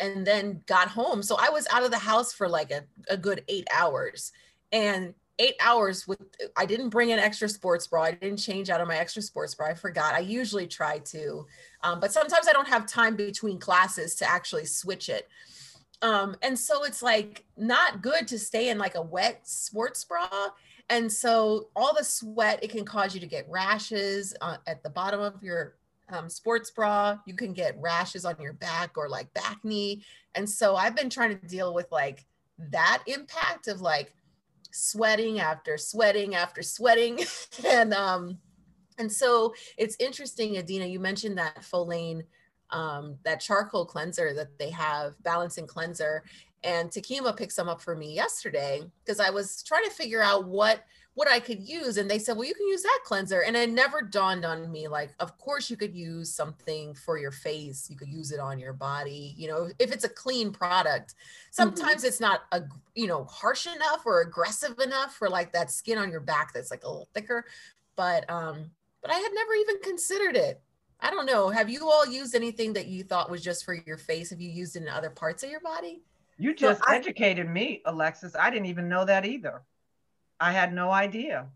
and 0.00 0.26
then 0.26 0.62
got 0.66 0.88
home. 0.88 1.22
So 1.22 1.36
I 1.40 1.50
was 1.50 1.66
out 1.72 1.84
of 1.84 1.90
the 1.90 1.98
house 1.98 2.32
for 2.32 2.48
like 2.48 2.70
a, 2.70 2.84
a 3.08 3.16
good 3.16 3.44
eight 3.48 3.66
hours. 3.72 4.32
And 4.70 5.14
eight 5.38 5.56
hours 5.60 6.06
with 6.06 6.20
I 6.56 6.66
didn't 6.66 6.88
bring 6.88 7.12
an 7.12 7.18
extra 7.18 7.48
sports 7.48 7.86
bra. 7.86 8.02
I 8.02 8.12
didn't 8.12 8.38
change 8.38 8.70
out 8.70 8.80
of 8.80 8.88
my 8.88 8.96
extra 8.96 9.22
sports 9.22 9.54
bra. 9.54 9.68
I 9.68 9.74
forgot. 9.74 10.14
I 10.14 10.20
usually 10.20 10.66
try 10.66 10.98
to, 10.98 11.46
um, 11.82 12.00
but 12.00 12.12
sometimes 12.12 12.48
I 12.48 12.52
don't 12.52 12.68
have 12.68 12.86
time 12.86 13.16
between 13.16 13.58
classes 13.58 14.16
to 14.16 14.28
actually 14.28 14.66
switch 14.66 15.08
it. 15.08 15.28
Um, 16.02 16.36
and 16.42 16.58
so 16.58 16.84
it's 16.84 17.02
like 17.02 17.44
not 17.56 18.02
good 18.02 18.28
to 18.28 18.38
stay 18.38 18.68
in 18.68 18.78
like 18.78 18.94
a 18.94 19.02
wet 19.02 19.46
sports 19.46 20.04
bra. 20.04 20.28
And 20.90 21.10
so 21.10 21.68
all 21.76 21.94
the 21.94 22.04
sweat, 22.04 22.60
it 22.62 22.70
can 22.70 22.84
cause 22.84 23.14
you 23.14 23.20
to 23.20 23.26
get 23.26 23.48
rashes 23.48 24.34
uh, 24.40 24.56
at 24.66 24.82
the 24.82 24.90
bottom 24.90 25.20
of 25.20 25.42
your 25.42 25.74
um, 26.10 26.28
sports 26.28 26.70
bra. 26.70 27.18
You 27.26 27.34
can 27.34 27.52
get 27.52 27.78
rashes 27.80 28.24
on 28.24 28.36
your 28.40 28.52
back 28.52 28.96
or 28.96 29.08
like 29.08 29.32
bacne. 29.34 30.02
And 30.34 30.48
so 30.48 30.76
I've 30.76 30.96
been 30.96 31.10
trying 31.10 31.38
to 31.38 31.46
deal 31.46 31.74
with 31.74 31.90
like 31.90 32.24
that 32.70 33.02
impact 33.06 33.68
of 33.68 33.80
like 33.80 34.12
sweating 34.70 35.40
after 35.40 35.76
sweating 35.76 36.34
after 36.34 36.62
sweating. 36.62 37.20
and 37.66 37.92
um, 37.94 38.38
and 38.98 39.10
so 39.10 39.54
it's 39.76 39.96
interesting, 40.00 40.58
Adina, 40.58 40.86
you 40.86 40.98
mentioned 40.98 41.38
that 41.38 41.62
Follain, 41.62 42.24
um, 42.70 43.16
that 43.24 43.40
charcoal 43.40 43.86
cleanser 43.86 44.34
that 44.34 44.58
they 44.58 44.70
have, 44.70 45.14
balancing 45.22 45.66
cleanser. 45.66 46.24
And 46.64 46.90
Takima 46.90 47.36
picked 47.36 47.52
some 47.52 47.68
up 47.68 47.80
for 47.80 47.94
me 47.94 48.12
yesterday 48.12 48.82
because 49.04 49.20
I 49.20 49.30
was 49.30 49.62
trying 49.62 49.84
to 49.84 49.90
figure 49.90 50.20
out 50.20 50.46
what 50.46 50.82
what 51.18 51.28
I 51.28 51.40
could 51.40 51.68
use. 51.68 51.96
And 51.96 52.08
they 52.08 52.20
said, 52.20 52.36
well, 52.36 52.46
you 52.46 52.54
can 52.54 52.68
use 52.68 52.84
that 52.84 53.00
cleanser. 53.04 53.40
And 53.40 53.56
it 53.56 53.70
never 53.70 54.02
dawned 54.02 54.44
on 54.44 54.70
me, 54.70 54.86
like, 54.86 55.10
of 55.18 55.36
course 55.36 55.68
you 55.68 55.76
could 55.76 55.92
use 55.92 56.32
something 56.32 56.94
for 56.94 57.18
your 57.18 57.32
face. 57.32 57.90
You 57.90 57.96
could 57.96 58.06
use 58.06 58.30
it 58.30 58.38
on 58.38 58.60
your 58.60 58.72
body. 58.72 59.34
You 59.36 59.48
know, 59.48 59.68
if 59.80 59.90
it's 59.90 60.04
a 60.04 60.08
clean 60.08 60.52
product, 60.52 61.16
sometimes 61.50 62.02
mm-hmm. 62.02 62.06
it's 62.06 62.20
not, 62.20 62.42
a, 62.52 62.62
you 62.94 63.08
know, 63.08 63.24
harsh 63.24 63.66
enough 63.66 64.06
or 64.06 64.20
aggressive 64.20 64.78
enough 64.78 65.16
for 65.16 65.28
like 65.28 65.52
that 65.54 65.72
skin 65.72 65.98
on 65.98 66.08
your 66.08 66.20
back 66.20 66.54
that's 66.54 66.70
like 66.70 66.84
a 66.84 66.88
little 66.88 67.08
thicker. 67.12 67.44
But, 67.96 68.30
um, 68.30 68.70
but 69.02 69.10
I 69.10 69.16
had 69.16 69.32
never 69.34 69.54
even 69.54 69.80
considered 69.80 70.36
it. 70.36 70.60
I 71.00 71.10
don't 71.10 71.26
know. 71.26 71.48
Have 71.48 71.68
you 71.68 71.90
all 71.90 72.06
used 72.06 72.36
anything 72.36 72.74
that 72.74 72.86
you 72.86 73.02
thought 73.02 73.28
was 73.28 73.42
just 73.42 73.64
for 73.64 73.74
your 73.74 73.98
face? 73.98 74.30
Have 74.30 74.40
you 74.40 74.50
used 74.50 74.76
it 74.76 74.82
in 74.82 74.88
other 74.88 75.10
parts 75.10 75.42
of 75.42 75.50
your 75.50 75.60
body? 75.60 76.00
You 76.38 76.54
just 76.54 76.78
so 76.78 76.84
I, 76.86 76.94
educated 76.94 77.48
me, 77.48 77.82
Alexis. 77.86 78.36
I 78.36 78.50
didn't 78.50 78.66
even 78.66 78.88
know 78.88 79.04
that 79.04 79.26
either. 79.26 79.62
I 80.40 80.52
had 80.52 80.72
no 80.72 80.90
idea. 80.90 81.46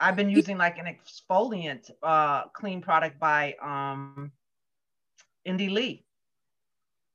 I've 0.00 0.16
been 0.16 0.30
using 0.30 0.58
like 0.58 0.78
an 0.78 0.86
exfoliant 0.86 1.90
uh, 2.02 2.44
clean 2.48 2.80
product 2.80 3.18
by 3.18 3.54
um, 3.62 4.32
Indie 5.46 5.70
Lee 5.70 6.04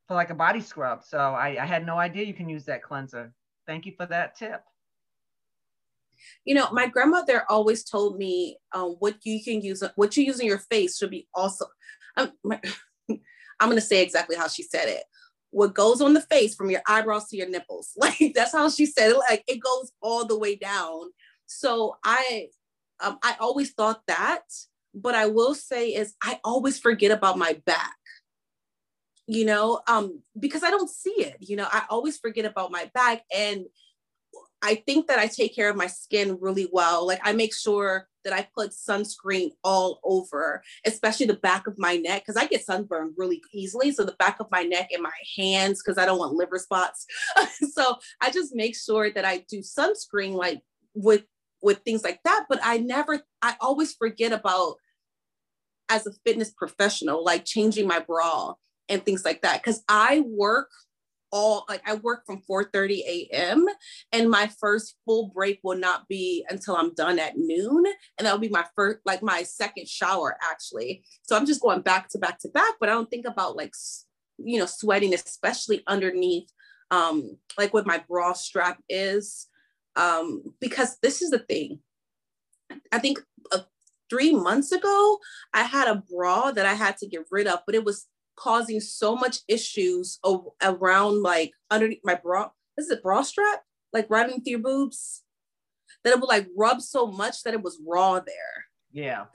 for 0.07 0.15
like 0.15 0.29
a 0.29 0.35
body 0.35 0.61
scrub. 0.61 1.03
So 1.03 1.17
I, 1.17 1.57
I 1.61 1.65
had 1.65 1.85
no 1.85 1.97
idea 1.97 2.25
you 2.25 2.33
can 2.33 2.49
use 2.49 2.65
that 2.65 2.83
cleanser. 2.83 3.33
Thank 3.67 3.85
you 3.85 3.93
for 3.95 4.05
that 4.07 4.35
tip. 4.35 4.61
You 6.45 6.55
know, 6.55 6.69
my 6.71 6.87
grandmother 6.87 7.45
always 7.49 7.83
told 7.83 8.17
me 8.17 8.57
um, 8.73 8.95
what 8.99 9.15
you 9.23 9.43
can 9.43 9.61
use, 9.61 9.83
what 9.95 10.15
you 10.15 10.23
use 10.23 10.39
in 10.39 10.47
your 10.47 10.59
face 10.59 10.97
should 10.97 11.09
be 11.09 11.27
also. 11.33 11.65
I'm, 12.17 12.31
I'm 12.43 13.69
going 13.69 13.75
to 13.75 13.81
say 13.81 14.01
exactly 14.03 14.35
how 14.35 14.47
she 14.47 14.63
said 14.63 14.87
it 14.87 15.03
what 15.53 15.75
goes 15.75 16.01
on 16.01 16.13
the 16.13 16.21
face 16.21 16.55
from 16.55 16.71
your 16.71 16.81
eyebrows 16.87 17.29
to 17.29 17.37
your 17.37 17.49
nipples. 17.49 17.91
Like 17.97 18.33
that's 18.35 18.51
how 18.51 18.69
she 18.69 18.85
said 18.85 19.11
it. 19.11 19.17
Like 19.17 19.43
it 19.47 19.59
goes 19.61 19.91
all 20.01 20.25
the 20.25 20.37
way 20.37 20.55
down. 20.55 21.11
So 21.45 21.97
I, 22.03 22.47
um, 22.99 23.19
I 23.23 23.35
always 23.39 23.71
thought 23.71 24.01
that, 24.07 24.43
but 24.93 25.15
I 25.15 25.27
will 25.27 25.55
say 25.55 25.89
is 25.89 26.15
I 26.21 26.39
always 26.43 26.79
forget 26.79 27.11
about 27.11 27.37
my 27.37 27.61
back. 27.65 27.95
You 29.25 29.45
know, 29.45 29.79
um, 29.87 30.21
because 30.37 30.63
I 30.63 30.69
don't 30.69 30.89
see 30.89 31.15
it. 31.17 31.37
You 31.39 31.55
know, 31.55 31.67
I 31.71 31.83
always 31.89 32.17
forget 32.17 32.43
about 32.43 32.71
my 32.71 32.91
back, 32.93 33.21
and 33.33 33.65
I 34.61 34.75
think 34.75 35.07
that 35.07 35.17
I 35.17 35.27
take 35.27 35.55
care 35.55 35.69
of 35.69 35.77
my 35.77 35.87
skin 35.87 36.37
really 36.41 36.67
well. 36.69 37.07
Like 37.07 37.21
I 37.23 37.31
make 37.31 37.55
sure 37.55 38.09
that 38.23 38.33
I 38.33 38.47
put 38.55 38.71
sunscreen 38.71 39.51
all 39.63 39.99
over, 40.03 40.63
especially 40.85 41.25
the 41.25 41.35
back 41.35 41.67
of 41.67 41.77
my 41.77 41.97
neck, 41.97 42.23
because 42.25 42.41
I 42.41 42.47
get 42.47 42.65
sunburned 42.65 43.13
really 43.17 43.41
easily. 43.51 43.91
So 43.91 44.03
the 44.03 44.13
back 44.13 44.39
of 44.39 44.47
my 44.51 44.63
neck 44.63 44.89
and 44.91 45.03
my 45.03 45.11
hands, 45.37 45.81
because 45.81 45.97
I 45.97 46.05
don't 46.05 46.19
want 46.19 46.33
liver 46.33 46.59
spots. 46.59 47.05
so 47.73 47.97
I 48.21 48.31
just 48.31 48.55
make 48.55 48.75
sure 48.75 49.11
that 49.11 49.25
I 49.25 49.45
do 49.49 49.59
sunscreen 49.59 50.33
like 50.33 50.61
with 50.93 51.23
with 51.61 51.79
things 51.79 52.03
like 52.03 52.21
that. 52.23 52.45
But 52.49 52.59
I 52.61 52.77
never, 52.77 53.21
I 53.41 53.55
always 53.61 53.93
forget 53.93 54.33
about 54.33 54.75
as 55.89 56.05
a 56.05 56.11
fitness 56.25 56.51
professional, 56.51 57.23
like 57.23 57.45
changing 57.45 57.87
my 57.87 57.99
bra 57.99 58.53
and 58.89 59.03
things 59.03 59.23
like 59.23 59.41
that. 59.41 59.63
Cause 59.63 59.83
I 59.87 60.23
work 60.27 60.69
all 61.33 61.65
like 61.67 61.81
I 61.85 61.95
work 61.95 62.25
from 62.25 62.41
4:30 62.49 62.99
a.m. 62.99 63.65
and 64.13 64.29
my 64.29 64.47
first 64.61 64.95
full 65.03 65.29
break 65.29 65.59
will 65.63 65.77
not 65.77 66.07
be 66.07 66.45
until 66.49 66.77
I'm 66.77 66.93
done 66.93 67.19
at 67.19 67.37
noon 67.37 67.85
and 68.17 68.25
that'll 68.25 68.39
be 68.39 68.49
my 68.49 68.65
first 68.75 68.99
like 69.03 69.23
my 69.23 69.41
second 69.43 69.89
shower 69.89 70.37
actually. 70.41 71.03
So 71.23 71.35
I'm 71.35 71.47
just 71.47 71.61
going 71.61 71.81
back 71.81 72.07
to 72.09 72.19
back 72.19 72.39
to 72.39 72.49
back 72.49 72.75
but 72.79 72.87
I 72.87 72.93
don't 72.93 73.09
think 73.09 73.25
about 73.25 73.57
like 73.57 73.73
you 74.37 74.59
know 74.59 74.67
sweating 74.67 75.13
especially 75.13 75.83
underneath 75.87 76.49
um 76.91 77.37
like 77.57 77.73
what 77.73 77.87
my 77.87 78.03
bra 78.07 78.33
strap 78.33 78.79
is 78.87 79.47
um 79.95 80.43
because 80.61 80.97
this 81.01 81.21
is 81.21 81.31
the 81.31 81.39
thing. 81.39 81.79
I 82.91 82.99
think 82.99 83.19
uh, 83.51 83.61
3 84.11 84.35
months 84.35 84.71
ago 84.71 85.17
I 85.51 85.63
had 85.63 85.87
a 85.87 86.03
bra 86.13 86.51
that 86.51 86.67
I 86.67 86.75
had 86.75 86.97
to 86.97 87.07
get 87.07 87.25
rid 87.31 87.47
of 87.47 87.59
but 87.65 87.73
it 87.73 87.83
was 87.83 88.05
causing 88.35 88.79
so 88.79 89.15
much 89.15 89.39
issues 89.47 90.19
o- 90.23 90.53
around 90.61 91.21
like 91.21 91.51
underneath 91.69 92.01
my 92.03 92.15
bra. 92.15 92.49
This 92.77 92.87
is 92.87 92.91
a 92.91 93.01
bra 93.01 93.21
strap, 93.21 93.61
like 93.91 94.09
running 94.09 94.41
through 94.41 94.51
your 94.51 94.59
boobs, 94.59 95.23
that 96.03 96.13
it 96.13 96.19
would 96.19 96.29
like 96.29 96.47
rub 96.57 96.81
so 96.81 97.07
much 97.07 97.43
that 97.43 97.53
it 97.53 97.61
was 97.61 97.79
raw 97.85 98.19
there. 98.19 98.65
Yeah. 98.91 99.25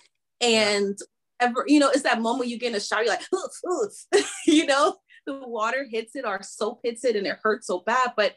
And 0.41 0.97
yeah. 1.41 1.49
ever, 1.49 1.65
you 1.67 1.81
know, 1.81 1.91
it's 1.91 2.03
that 2.03 2.21
moment 2.21 2.51
you 2.51 2.59
get 2.59 2.71
in 2.71 2.77
a 2.77 2.81
shower, 2.81 3.03
you're 3.03 3.13
like, 3.13 3.27
you 4.47 4.67
know, 4.67 4.97
the 5.27 5.47
water 5.47 5.87
hits 5.89 6.17
it 6.17 6.25
or 6.25 6.43
soap 6.43 6.81
hits 6.83 7.05
it 7.05 7.17
and 7.17 7.27
it 7.27 7.39
hurts 7.43 7.67
so 7.67 7.81
bad. 7.81 8.13
But 8.17 8.35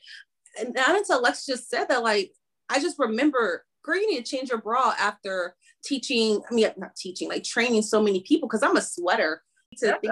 not 0.76 0.96
until 0.96 1.22
Lex 1.22 1.46
just 1.46 1.70
said 1.70 1.86
that, 1.86 2.04
like, 2.04 2.32
I 2.70 2.80
just 2.80 3.00
remember, 3.00 3.66
girl, 3.84 3.98
you 3.98 4.12
need 4.12 4.26
to 4.26 4.36
change 4.36 4.50
your 4.50 4.62
bra 4.62 4.94
after 5.00 5.56
teaching, 5.84 6.42
I 6.50 6.54
mean, 6.54 6.68
not 6.78 6.96
teaching, 6.96 7.30
like 7.30 7.44
training 7.44 7.82
so 7.82 8.02
many 8.02 8.22
people, 8.22 8.48
because 8.48 8.64
I'm 8.64 8.78
a 8.78 8.82
sweater 8.82 9.42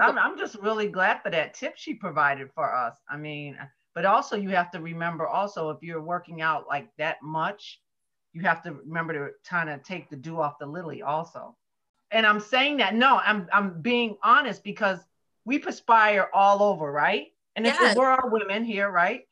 I'm, 0.00 0.18
I'm 0.18 0.38
just 0.38 0.56
really 0.56 0.88
glad 0.88 1.22
for 1.22 1.30
that 1.30 1.54
tip 1.54 1.74
she 1.76 1.94
provided 1.94 2.50
for 2.54 2.74
us. 2.74 2.96
I 3.08 3.16
mean, 3.16 3.58
but 3.94 4.04
also 4.04 4.36
you 4.36 4.50
have 4.50 4.70
to 4.72 4.80
remember 4.80 5.26
also 5.26 5.70
if 5.70 5.82
you're 5.82 6.02
working 6.02 6.40
out 6.40 6.66
like 6.68 6.88
that 6.98 7.22
much, 7.22 7.80
you 8.32 8.42
have 8.42 8.62
to 8.62 8.72
remember 8.72 9.12
to 9.12 9.34
kind 9.48 9.68
of 9.68 9.82
take 9.82 10.08
the 10.08 10.16
dew 10.16 10.40
off 10.40 10.58
the 10.58 10.66
lily 10.66 11.02
also. 11.02 11.56
And 12.10 12.26
I'm 12.26 12.40
saying 12.40 12.78
that 12.78 12.94
no, 12.94 13.18
I'm 13.18 13.48
I'm 13.52 13.80
being 13.80 14.16
honest 14.22 14.64
because 14.64 14.98
we 15.44 15.58
perspire 15.58 16.28
all 16.32 16.62
over, 16.62 16.90
right? 16.90 17.28
And 17.56 17.66
if 17.66 17.74
yes. 17.80 17.96
we're 17.96 18.10
all 18.10 18.30
women 18.30 18.64
here, 18.64 18.90
right? 18.90 19.22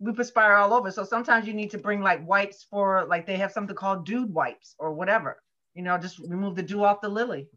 We 0.00 0.12
perspire 0.12 0.54
all 0.54 0.72
over. 0.72 0.90
So 0.90 1.04
sometimes 1.04 1.46
you 1.46 1.54
need 1.54 1.70
to 1.72 1.78
bring 1.78 2.00
like 2.00 2.26
wipes 2.26 2.66
for 2.68 3.06
like 3.08 3.26
they 3.26 3.36
have 3.36 3.52
something 3.52 3.74
called 3.74 4.06
dude 4.06 4.32
wipes 4.32 4.74
or 4.78 4.92
whatever. 4.92 5.42
You 5.74 5.82
know, 5.82 5.98
just 5.98 6.18
remove 6.18 6.56
the 6.56 6.62
dew 6.62 6.84
off 6.84 7.00
the 7.00 7.08
lily 7.08 7.48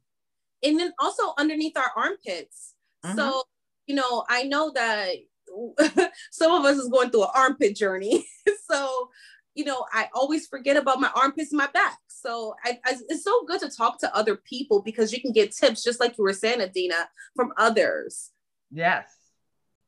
and 0.64 0.80
then 0.80 0.94
also 1.00 1.34
underneath 1.38 1.78
our 1.78 1.92
armpits. 1.96 2.74
Mm-hmm. 3.06 3.18
So, 3.18 3.44
you 3.88 3.96
know, 3.96 4.26
I 4.30 4.44
know 4.44 4.72
that 4.74 5.16
some 6.32 6.52
of 6.52 6.66
us 6.66 6.78
is 6.78 6.90
going 6.90 7.10
through 7.10 7.24
an 7.24 7.30
armpit 7.36 7.76
journey. 7.76 8.26
so, 8.70 9.10
you 9.56 9.66
know, 9.66 9.86
I 9.92 10.10
always 10.14 10.48
forget 10.48 10.78
about 10.78 11.02
my 11.02 11.12
armpits 11.16 11.52
and 11.52 11.58
my 11.58 11.68
back. 11.68 12.00
So 12.08 12.56
I, 12.64 12.80
I, 12.86 12.96
it's 13.10 13.24
so 13.24 13.44
good 13.46 13.60
to 13.62 13.70
talk 13.70 14.00
to 14.00 14.16
other 14.16 14.36
people 14.36 14.82
because 14.82 15.12
you 15.12 15.22
can 15.22 15.34
get 15.34 15.52
tips, 15.52 15.84
just 15.84 16.00
like 16.00 16.18
you 16.18 16.24
were 16.24 16.34
saying, 16.34 16.62
Adina, 16.62 17.10
from 17.36 17.52
others. 17.58 18.32
Yes. 18.72 19.12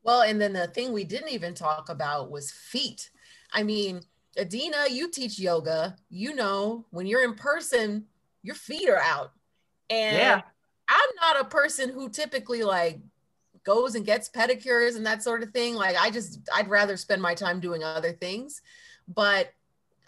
Well, 0.04 0.22
and 0.22 0.42
then 0.42 0.54
the 0.54 0.68
thing 0.68 0.92
we 0.92 1.06
didn't 1.06 1.30
even 1.30 1.54
talk 1.54 1.88
about 1.90 2.30
was 2.30 2.52
feet. 2.52 3.10
I 3.54 3.64
mean, 3.64 4.02
Adina, 4.38 4.86
you 4.90 5.10
teach 5.10 5.40
yoga. 5.40 5.96
You 6.10 6.36
know, 6.36 6.86
when 6.90 7.06
you're 7.06 7.24
in 7.24 7.36
person, 7.36 8.06
your 8.42 8.56
feet 8.56 8.90
are 8.90 9.00
out. 9.00 9.32
And 9.90 10.18
yeah. 10.18 10.42
I'm 10.88 11.10
not 11.22 11.42
a 11.42 11.50
person 11.50 11.90
who 11.90 12.10
typically 12.10 12.64
like 12.64 13.00
goes 13.64 13.96
and 13.96 14.06
gets 14.06 14.30
pedicures 14.30 14.96
and 14.96 15.06
that 15.06 15.24
sort 15.24 15.44
of 15.44 15.52
thing. 15.52 15.76
Like 15.76 15.96
I 15.98 16.10
just 16.10 16.40
I'd 16.54 16.70
rather 16.70 16.98
spend 16.98 17.22
my 17.22 17.34
time 17.34 17.60
doing 17.60 17.84
other 17.84 18.12
things. 18.12 18.62
But 19.08 19.54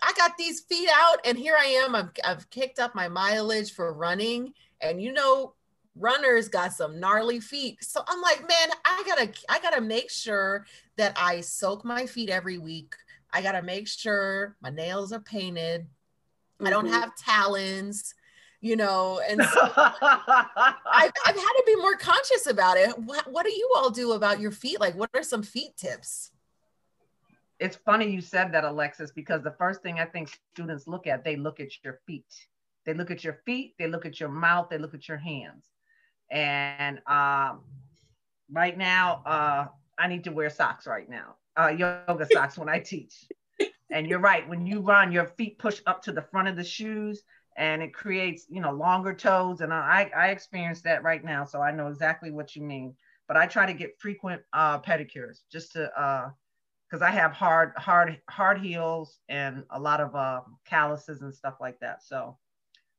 I 0.04 0.14
got 0.18 0.38
these 0.38 0.62
feet 0.62 0.90
out 0.94 1.18
and 1.26 1.38
here 1.38 1.56
I 1.58 1.66
am. 1.66 1.96
I've, 1.96 2.10
I've 2.24 2.50
kicked 2.50 2.80
up 2.80 2.96
my 2.96 3.08
mileage 3.08 3.74
for 3.74 3.94
running 3.94 4.54
and 4.82 5.02
you 5.02 5.14
know 5.14 5.54
runners 5.96 6.50
got 6.50 6.74
some 6.74 7.00
gnarly 7.00 7.40
feet. 7.40 7.84
So 7.84 8.02
I'm 8.08 8.22
like, 8.22 8.42
man, 8.42 8.70
I 8.84 9.04
got 9.06 9.18
to 9.18 9.42
I 9.50 9.60
got 9.60 9.74
to 9.74 9.82
make 9.82 10.10
sure 10.10 10.66
that 10.98 11.18
I 11.20 11.42
soak 11.42 11.86
my 11.86 12.06
feet 12.06 12.30
every 12.30 12.58
week. 12.58 12.96
I 13.32 13.42
got 13.42 13.54
to 13.54 13.62
make 13.62 13.88
sure 13.88 14.56
my 14.62 14.70
nails 14.70 15.12
are 15.12 15.20
painted. 15.20 15.82
Mm-hmm. 15.82 16.68
I 16.68 16.70
don't 16.70 16.86
mm-hmm. 16.86 16.94
have 16.94 17.16
talons 17.16 18.14
you 18.66 18.76
know 18.76 19.22
and 19.30 19.44
so 19.44 19.62
I've, 19.78 21.12
I've, 21.24 21.36
had 21.36 21.36
to 21.36 21.64
be 21.68 21.76
more 21.76 21.96
conscious 21.98 22.48
about 22.48 22.78
it. 22.78 22.98
What, 22.98 23.32
what 23.32 23.46
do 23.46 23.52
you 23.52 23.72
all 23.76 23.92
do 23.92 24.14
about 24.14 24.40
your 24.40 24.50
feet? 24.50 24.80
Like 24.80 24.96
what 24.96 25.12
are 25.14 25.22
some 25.22 25.44
feet 25.44 25.78
tips? 25.78 26.32
It's 27.60 27.76
funny 27.76 28.10
you 28.10 28.22
said 28.22 28.52
that 28.54 28.64
alexis 28.64 29.12
because 29.12 29.44
the 29.44 29.56
first 29.60 29.84
thing 29.84 30.00
i 30.00 30.06
think 30.06 30.36
students 30.54 30.88
look 30.88 31.06
at 31.06 31.24
they 31.24 31.36
look 31.36 31.60
at 31.60 31.72
your 31.84 32.00
feet. 32.08 32.26
They 32.88 32.96
look 32.96 33.12
at 33.12 33.24
your 33.24 33.38
feet 33.46 33.76
they 33.78 33.88
look 33.88 34.04
at 34.04 34.20
your 34.20 34.30
mouth 34.30 34.70
they 34.72 34.80
look 34.80 34.96
at 34.96 35.08
your 35.08 35.20
hands. 35.20 35.66
And 36.32 37.02
um, 37.06 37.62
right 38.52 38.76
now 38.76 39.22
uh, 39.28 39.68
i 40.00 40.08
need 40.08 40.24
to 40.24 40.32
wear 40.32 40.50
socks 40.50 40.88
right 40.88 41.08
now 41.08 41.36
uh, 41.56 41.68
yoga 41.68 42.28
socks 42.34 42.58
when 42.58 42.68
i 42.68 42.80
teach. 42.80 43.26
And 43.92 44.08
you're 44.08 44.20
right 44.20 44.50
when 44.50 44.66
you 44.66 44.82
run 44.82 45.12
your 45.12 45.28
feet 45.38 45.60
push 45.60 45.82
up 45.86 46.02
to 46.06 46.12
the 46.12 46.24
front 46.24 46.48
of 46.48 46.56
the 46.56 46.64
shoes 46.64 47.22
and 47.58 47.82
it 47.82 47.94
creates 47.94 48.46
you 48.50 48.62
know 48.62 48.72
longer 48.72 49.14
toes 49.14 49.62
and 49.62 49.74
i 49.74 50.10
i 50.16 50.28
experience 50.30 50.82
that 50.82 51.04
right 51.04 51.24
now 51.24 51.46
so 51.46 51.62
i 51.62 51.72
know 51.72 51.88
exactly 51.88 52.32
what 52.32 52.56
you 52.56 52.62
mean 52.62 52.94
but 53.28 53.38
i 53.38 53.46
try 53.46 53.66
to 53.66 53.74
get 53.74 54.00
frequent 54.00 54.42
uh 54.54 54.80
pedicures 54.80 55.42
just 55.52 55.72
to 55.72 55.90
uh 56.00 56.30
because 56.90 57.02
i 57.02 57.10
have 57.10 57.32
hard 57.32 57.72
hard 57.78 58.20
hard 58.30 58.60
heels 58.60 59.20
and 59.30 59.64
a 59.72 59.80
lot 59.80 60.02
of 60.02 60.16
uh 60.16 60.42
calluses 60.66 61.22
and 61.22 61.34
stuff 61.34 61.56
like 61.62 61.80
that 61.80 62.04
so 62.04 62.38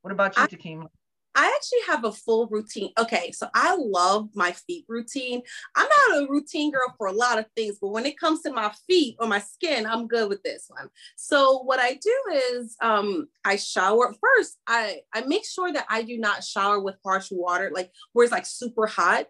what 0.03 0.13
about 0.13 0.37
you 0.37 0.45
Takima? 0.45 0.89
I 1.37 1.55
actually 1.55 1.93
have 1.93 2.05
a 2.05 2.13
full 2.13 2.47
routine. 2.47 2.93
Okay, 2.99 3.31
so 3.31 3.49
I 3.55 3.77
love 3.79 4.31
my 4.35 4.53
feet 4.53 4.87
routine. 4.89 5.43
I'm 5.77 5.87
not 6.09 6.23
a 6.23 6.27
routine 6.29 6.73
girl 6.73 6.95
for 6.97 7.09
a 7.09 7.13
lot 7.13 7.39
of 7.39 7.45
things, 7.55 7.77
but 7.81 7.91
when 7.91 8.07
it 8.07 8.19
comes 8.19 8.41
to 8.43 8.53
my 8.53 8.73
feet 8.89 9.17
or 9.21 9.27
my 9.27 9.41
skin, 9.41 9.87
I'm 9.87 10.09
good 10.09 10.31
with 10.31 10.43
this 10.43 10.65
one. 10.69 10.89
So 11.17 11.59
what 11.59 11.79
I 11.79 11.95
do 11.95 12.17
is 12.53 12.75
um, 12.81 13.29
I 13.45 13.57
shower 13.57 14.15
first. 14.21 14.57
I 14.67 15.01
I 15.15 15.21
make 15.27 15.45
sure 15.45 15.71
that 15.73 15.85
I 15.91 16.03
do 16.03 16.17
not 16.17 16.43
shower 16.43 16.81
with 16.81 16.97
harsh 17.05 17.29
water, 17.31 17.71
like 17.73 17.93
where 18.15 18.25
it's 18.25 18.33
like 18.33 18.47
super 18.47 18.87
hot, 18.87 19.27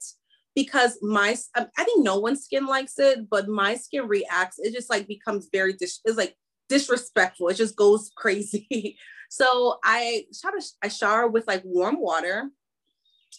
because 0.55 0.99
my 1.03 1.37
I 1.57 1.85
think 1.85 2.05
no 2.05 2.21
one's 2.21 2.45
skin 2.45 2.67
likes 2.67 3.01
it, 3.01 3.29
but 3.29 3.49
my 3.49 3.75
skin 3.75 4.07
reacts. 4.07 4.61
It 4.61 4.73
just 4.73 4.91
like 4.91 5.09
becomes 5.09 5.49
very 5.53 5.73
dis- 5.73 6.01
it's 6.05 6.17
like 6.17 6.37
disrespectful. 6.69 7.49
It 7.49 7.55
just 7.55 7.75
goes 7.75 8.11
crazy. 8.17 8.97
So 9.29 9.79
I 9.85 10.27
try 10.41 10.53
to 10.53 10.65
I 10.83 10.89
shower 10.89 11.29
with 11.29 11.47
like 11.47 11.63
warm 11.65 12.01
water. 12.01 12.51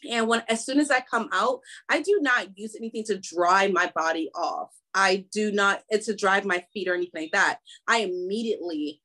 And 0.10 0.27
when 0.27 0.44
as 0.48 0.65
soon 0.65 0.79
as 0.79 0.91
I 0.91 1.01
come 1.01 1.29
out, 1.32 1.62
I 1.89 2.01
do 2.01 2.20
not 2.22 2.58
use 2.58 2.75
anything 2.75 3.03
to 3.06 3.17
dry 3.17 3.67
my 3.67 3.91
body 3.96 4.29
off. 4.36 4.70
I 4.94 5.25
do 5.32 5.51
not 5.51 5.84
it's 5.89 6.08
to 6.08 6.15
dry 6.15 6.41
my 6.41 6.63
feet 6.74 6.88
or 6.88 6.94
anything 6.94 7.24
like 7.24 7.32
that. 7.32 7.60
I 7.88 8.00
immediately 8.00 9.01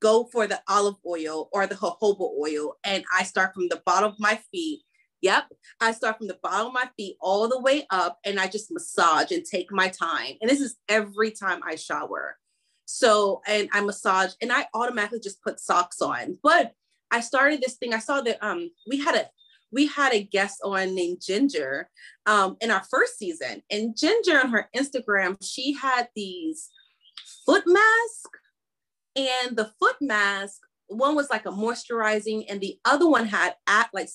go 0.00 0.24
for 0.24 0.46
the 0.46 0.60
olive 0.68 0.96
oil 1.06 1.48
or 1.52 1.66
the 1.66 1.74
jojoba 1.74 2.30
oil 2.38 2.76
and 2.84 3.04
I 3.12 3.24
start 3.24 3.54
from 3.54 3.68
the 3.68 3.82
bottom 3.84 4.12
of 4.12 4.20
my 4.20 4.40
feet. 4.50 4.82
Yep. 5.20 5.44
I 5.80 5.92
start 5.92 6.18
from 6.18 6.26
the 6.28 6.38
bottom 6.42 6.68
of 6.68 6.72
my 6.74 6.88
feet 6.96 7.16
all 7.20 7.48
the 7.48 7.60
way 7.60 7.86
up 7.90 8.18
and 8.24 8.38
I 8.38 8.46
just 8.46 8.70
massage 8.70 9.30
and 9.30 9.44
take 9.44 9.72
my 9.72 9.88
time. 9.88 10.34
And 10.40 10.50
this 10.50 10.60
is 10.60 10.76
every 10.88 11.30
time 11.30 11.60
I 11.64 11.76
shower. 11.76 12.36
So, 12.86 13.40
and 13.46 13.68
I 13.72 13.80
massage 13.80 14.32
and 14.42 14.52
I 14.52 14.66
automatically 14.74 15.20
just 15.20 15.42
put 15.42 15.60
socks 15.60 16.00
on. 16.00 16.38
But 16.42 16.72
I 17.10 17.20
started 17.20 17.62
this 17.62 17.74
thing. 17.74 17.94
I 17.94 17.98
saw 17.98 18.20
that 18.22 18.38
um 18.44 18.70
we 18.88 18.98
had 18.98 19.14
a 19.14 19.28
we 19.72 19.86
had 19.86 20.12
a 20.12 20.22
guest 20.22 20.60
on 20.64 20.94
named 20.94 21.22
Ginger 21.24 21.88
um 22.26 22.56
in 22.60 22.70
our 22.70 22.84
first 22.90 23.18
season. 23.18 23.62
And 23.70 23.96
Ginger 23.96 24.40
on 24.40 24.50
her 24.50 24.68
Instagram, 24.76 25.36
she 25.42 25.74
had 25.74 26.08
these 26.14 26.70
foot 27.46 27.64
mask. 27.66 28.30
And 29.16 29.56
the 29.56 29.70
foot 29.78 29.96
mask, 30.00 30.60
one 30.88 31.14
was 31.14 31.30
like 31.30 31.46
a 31.46 31.50
moisturizing, 31.50 32.46
and 32.48 32.60
the 32.60 32.78
other 32.84 33.08
one 33.08 33.26
had 33.26 33.54
at 33.68 33.88
like 33.94 34.08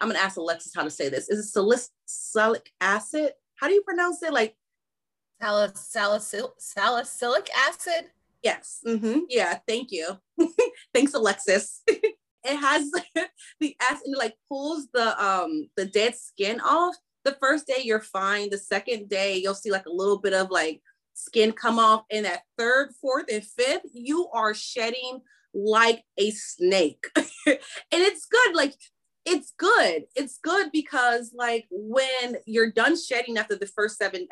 I'm 0.00 0.08
gonna 0.08 0.18
ask 0.18 0.36
Alexis 0.36 0.74
how 0.74 0.84
to 0.84 0.90
say 0.90 1.08
this. 1.08 1.28
Is 1.28 1.38
it 1.38 1.50
salicylic 1.50 2.70
acid? 2.80 3.32
How 3.56 3.68
do 3.68 3.74
you 3.74 3.82
pronounce 3.82 4.22
it? 4.22 4.32
Like 4.32 4.56
Salicylic, 5.40 6.52
salicylic 6.58 7.50
acid? 7.54 8.10
Yes. 8.42 8.80
Mm-hmm. 8.86 9.20
Yeah. 9.28 9.58
Thank 9.66 9.90
you. 9.90 10.18
Thanks, 10.94 11.14
Alexis. 11.14 11.82
it 11.88 12.56
has 12.56 12.90
the 13.60 13.76
acid 13.80 14.06
and 14.06 14.16
like 14.16 14.36
pulls 14.48 14.88
the 14.92 15.22
um 15.22 15.68
the 15.76 15.86
dead 15.86 16.14
skin 16.16 16.60
off. 16.60 16.96
The 17.24 17.36
first 17.40 17.66
day 17.66 17.82
you're 17.82 18.00
fine. 18.00 18.50
The 18.50 18.58
second 18.58 19.08
day 19.08 19.36
you'll 19.36 19.54
see 19.54 19.70
like 19.70 19.86
a 19.86 19.92
little 19.92 20.18
bit 20.18 20.32
of 20.32 20.50
like 20.50 20.80
skin 21.14 21.52
come 21.52 21.78
off. 21.78 22.04
And 22.10 22.24
that 22.24 22.42
third, 22.56 22.92
fourth, 23.00 23.26
and 23.30 23.44
fifth, 23.44 23.86
you 23.92 24.28
are 24.32 24.54
shedding 24.54 25.20
like 25.52 26.02
a 26.16 26.30
snake. 26.30 27.04
and 27.16 27.58
it's 27.92 28.26
good. 28.26 28.54
Like 28.54 28.74
it's 29.24 29.52
good. 29.58 30.04
It's 30.16 30.38
good 30.38 30.70
because 30.72 31.32
like 31.34 31.66
when 31.70 32.36
you're 32.46 32.70
done 32.70 33.00
shedding 33.00 33.38
after 33.38 33.56
the 33.56 33.66
first 33.66 33.98
seven 33.98 34.26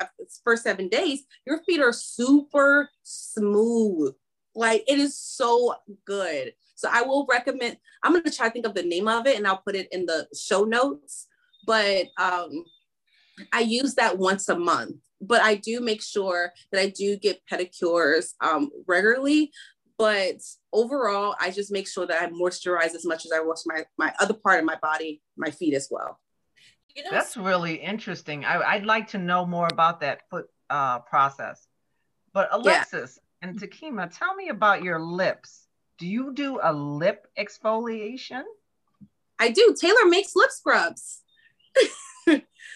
first 0.44 0.62
seven 0.62 0.88
days, 0.88 1.24
your 1.46 1.62
feet 1.64 1.80
are 1.80 1.92
super 1.92 2.90
smooth. 3.02 4.14
Like 4.54 4.84
it 4.88 4.98
is 4.98 5.18
so 5.18 5.74
good. 6.06 6.52
So 6.74 6.88
I 6.90 7.02
will 7.02 7.26
recommend. 7.28 7.76
I'm 8.02 8.12
gonna 8.12 8.30
try 8.30 8.48
to 8.48 8.52
think 8.52 8.66
of 8.66 8.74
the 8.74 8.82
name 8.82 9.08
of 9.08 9.26
it 9.26 9.36
and 9.36 9.46
I'll 9.46 9.62
put 9.64 9.76
it 9.76 9.88
in 9.92 10.06
the 10.06 10.26
show 10.36 10.64
notes. 10.64 11.26
But 11.66 12.06
um, 12.18 12.64
I 13.52 13.60
use 13.60 13.94
that 13.96 14.18
once 14.18 14.48
a 14.48 14.58
month. 14.58 14.96
But 15.20 15.42
I 15.42 15.56
do 15.56 15.80
make 15.80 16.00
sure 16.00 16.52
that 16.70 16.80
I 16.80 16.88
do 16.90 17.16
get 17.16 17.42
pedicures 17.50 18.34
um, 18.40 18.70
regularly 18.86 19.50
but 19.98 20.36
overall, 20.72 21.34
I 21.40 21.50
just 21.50 21.72
make 21.72 21.88
sure 21.88 22.06
that 22.06 22.22
I 22.22 22.26
moisturize 22.28 22.94
as 22.94 23.04
much 23.04 23.26
as 23.26 23.32
I 23.32 23.40
wash 23.40 23.58
my, 23.66 23.84
my 23.98 24.14
other 24.20 24.34
part 24.34 24.60
of 24.60 24.64
my 24.64 24.76
body, 24.80 25.20
my 25.36 25.50
feet 25.50 25.74
as 25.74 25.88
well. 25.90 26.20
You 26.94 27.02
know, 27.04 27.10
That's 27.10 27.36
really 27.36 27.74
interesting. 27.74 28.44
I, 28.44 28.76
would 28.76 28.86
like 28.86 29.08
to 29.08 29.18
know 29.18 29.44
more 29.44 29.68
about 29.70 30.00
that 30.00 30.28
foot 30.30 30.46
uh, 30.70 31.00
process. 31.00 31.66
But 32.32 32.48
Alexis 32.52 33.18
yeah. 33.42 33.48
and 33.48 33.60
Takima, 33.60 34.16
tell 34.16 34.34
me 34.34 34.48
about 34.48 34.84
your 34.84 35.00
lips. 35.00 35.66
Do 35.98 36.06
you 36.06 36.32
do 36.32 36.60
a 36.62 36.72
lip 36.72 37.26
exfoliation? 37.36 38.44
I 39.40 39.50
do. 39.50 39.74
Taylor 39.78 40.06
makes 40.06 40.36
lip 40.36 40.50
scrubs. 40.50 41.22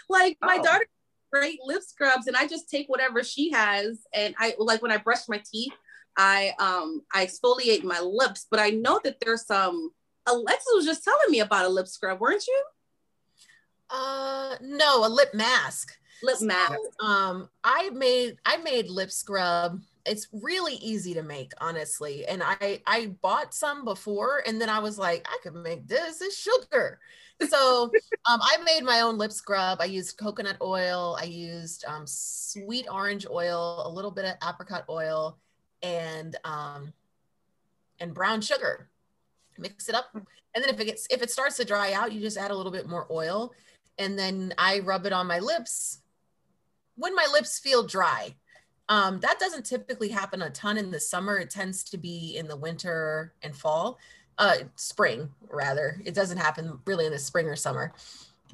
like 0.08 0.38
my 0.40 0.58
oh. 0.60 0.62
daughter 0.62 0.86
great 1.32 1.58
lip 1.64 1.82
scrubs 1.82 2.26
and 2.26 2.36
I 2.36 2.46
just 2.46 2.68
take 2.68 2.88
whatever 2.88 3.24
she 3.24 3.50
has 3.52 4.00
and 4.12 4.34
I 4.38 4.54
like 4.58 4.82
when 4.82 4.92
I 4.92 4.98
brush 4.98 5.28
my 5.28 5.42
teeth 5.50 5.72
I 6.16 6.52
um 6.58 7.02
I 7.12 7.26
exfoliate 7.26 7.84
my 7.84 8.00
lips, 8.00 8.46
but 8.50 8.60
I 8.60 8.70
know 8.70 9.00
that 9.04 9.18
there's 9.20 9.46
some 9.46 9.90
Alexis 10.26 10.72
was 10.74 10.86
just 10.86 11.04
telling 11.04 11.30
me 11.30 11.40
about 11.40 11.64
a 11.64 11.68
lip 11.68 11.88
scrub, 11.88 12.20
weren't 12.20 12.46
you? 12.46 12.62
Uh 13.90 14.56
no, 14.60 15.06
a 15.06 15.08
lip 15.08 15.34
mask. 15.34 15.96
Lip 16.22 16.36
so, 16.36 16.46
mask. 16.46 16.78
Um 17.02 17.48
I 17.64 17.90
made 17.90 18.36
I 18.44 18.58
made 18.58 18.88
lip 18.88 19.10
scrub. 19.10 19.80
It's 20.04 20.28
really 20.32 20.74
easy 20.74 21.14
to 21.14 21.22
make, 21.22 21.52
honestly. 21.60 22.26
And 22.26 22.42
I 22.44 22.82
I 22.86 23.14
bought 23.22 23.54
some 23.54 23.84
before 23.84 24.42
and 24.46 24.60
then 24.60 24.68
I 24.68 24.80
was 24.80 24.98
like, 24.98 25.26
I 25.28 25.38
could 25.42 25.54
make 25.54 25.86
this. 25.86 26.20
It's 26.20 26.36
sugar. 26.36 26.98
So 27.48 27.90
um, 28.26 28.40
I 28.42 28.58
made 28.64 28.84
my 28.84 29.00
own 29.00 29.18
lip 29.18 29.32
scrub. 29.32 29.80
I 29.80 29.86
used 29.86 30.18
coconut 30.18 30.56
oil. 30.60 31.16
I 31.20 31.24
used 31.24 31.84
um, 31.86 32.04
sweet 32.06 32.86
orange 32.90 33.26
oil, 33.28 33.82
a 33.86 33.90
little 33.90 34.10
bit 34.10 34.24
of 34.24 34.34
apricot 34.46 34.84
oil, 34.88 35.38
and 35.82 36.36
um, 36.44 36.92
and 38.00 38.14
brown 38.14 38.40
sugar. 38.40 38.88
Mix 39.58 39.88
it 39.88 39.94
up, 39.94 40.06
and 40.14 40.24
then 40.54 40.68
if 40.68 40.80
it 40.80 40.86
gets 40.86 41.06
if 41.10 41.22
it 41.22 41.30
starts 41.30 41.56
to 41.56 41.64
dry 41.64 41.92
out, 41.92 42.12
you 42.12 42.20
just 42.20 42.38
add 42.38 42.50
a 42.50 42.56
little 42.56 42.72
bit 42.72 42.88
more 42.88 43.06
oil, 43.10 43.52
and 43.98 44.18
then 44.18 44.54
I 44.58 44.80
rub 44.80 45.06
it 45.06 45.12
on 45.12 45.26
my 45.26 45.38
lips 45.38 46.00
when 46.96 47.14
my 47.14 47.26
lips 47.32 47.58
feel 47.58 47.86
dry. 47.86 48.34
Um, 48.88 49.20
that 49.20 49.38
doesn't 49.38 49.64
typically 49.64 50.08
happen 50.08 50.42
a 50.42 50.50
ton 50.50 50.76
in 50.76 50.90
the 50.90 51.00
summer. 51.00 51.38
It 51.38 51.50
tends 51.50 51.84
to 51.84 51.96
be 51.96 52.36
in 52.36 52.48
the 52.48 52.56
winter 52.56 53.32
and 53.42 53.54
fall, 53.54 53.98
uh, 54.38 54.56
spring 54.76 55.30
rather. 55.48 56.00
It 56.04 56.14
doesn't 56.14 56.38
happen 56.38 56.78
really 56.84 57.06
in 57.06 57.12
the 57.12 57.18
spring 57.18 57.46
or 57.46 57.56
summer. 57.56 57.92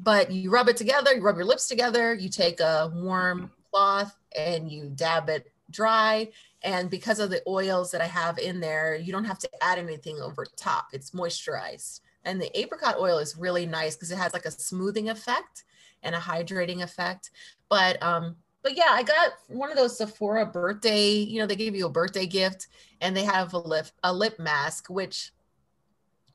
But 0.01 0.31
you 0.31 0.51
rub 0.51 0.69
it 0.69 0.77
together, 0.77 1.15
you 1.15 1.23
rub 1.23 1.37
your 1.37 1.45
lips 1.45 1.67
together, 1.67 2.15
you 2.15 2.29
take 2.29 2.61
a 2.61 2.93
warm 2.95 3.51
cloth 3.73 4.17
and 4.37 4.71
you 4.71 4.93
dab 4.95 5.29
it 5.29 5.51
dry 5.71 6.29
and 6.63 6.91
because 6.91 7.21
of 7.21 7.31
the 7.31 7.43
oils 7.47 7.91
that 7.93 8.01
I 8.01 8.07
have 8.07 8.39
in 8.39 8.61
there, 8.61 8.97
you 8.97 9.13
don't 9.13 9.25
have 9.25 9.39
to 9.41 9.51
add 9.63 9.79
anything 9.79 10.19
over 10.21 10.45
top. 10.57 10.89
It's 10.93 11.13
moisturized. 11.13 12.01
And 12.25 12.41
the 12.41 12.59
apricot 12.59 12.97
oil 12.99 13.19
is 13.19 13.37
really 13.37 13.65
nice 13.65 13.95
because 13.95 14.11
it 14.11 14.19
has 14.19 14.33
like 14.33 14.45
a 14.45 14.51
smoothing 14.51 15.09
effect 15.09 15.65
and 16.03 16.15
a 16.15 16.19
hydrating 16.19 16.83
effect. 16.83 17.31
But 17.69 18.03
um, 18.03 18.37
but 18.63 18.77
yeah, 18.77 18.91
I 18.91 19.03
got 19.03 19.31
one 19.47 19.71
of 19.71 19.77
those 19.77 19.97
Sephora 19.97 20.45
birthday, 20.47 21.11
you 21.11 21.41
know, 21.41 21.47
they 21.47 21.57
give 21.57 21.77
you 21.77 21.87
a 21.87 21.91
birthday 21.91 22.27
gift 22.27 22.67
and 23.01 23.17
they 23.17 23.25
have 23.25 23.53
a 23.53 23.59
lip 23.59 23.87
a 24.03 24.13
lip 24.13 24.39
mask, 24.39 24.89
which 24.89 25.33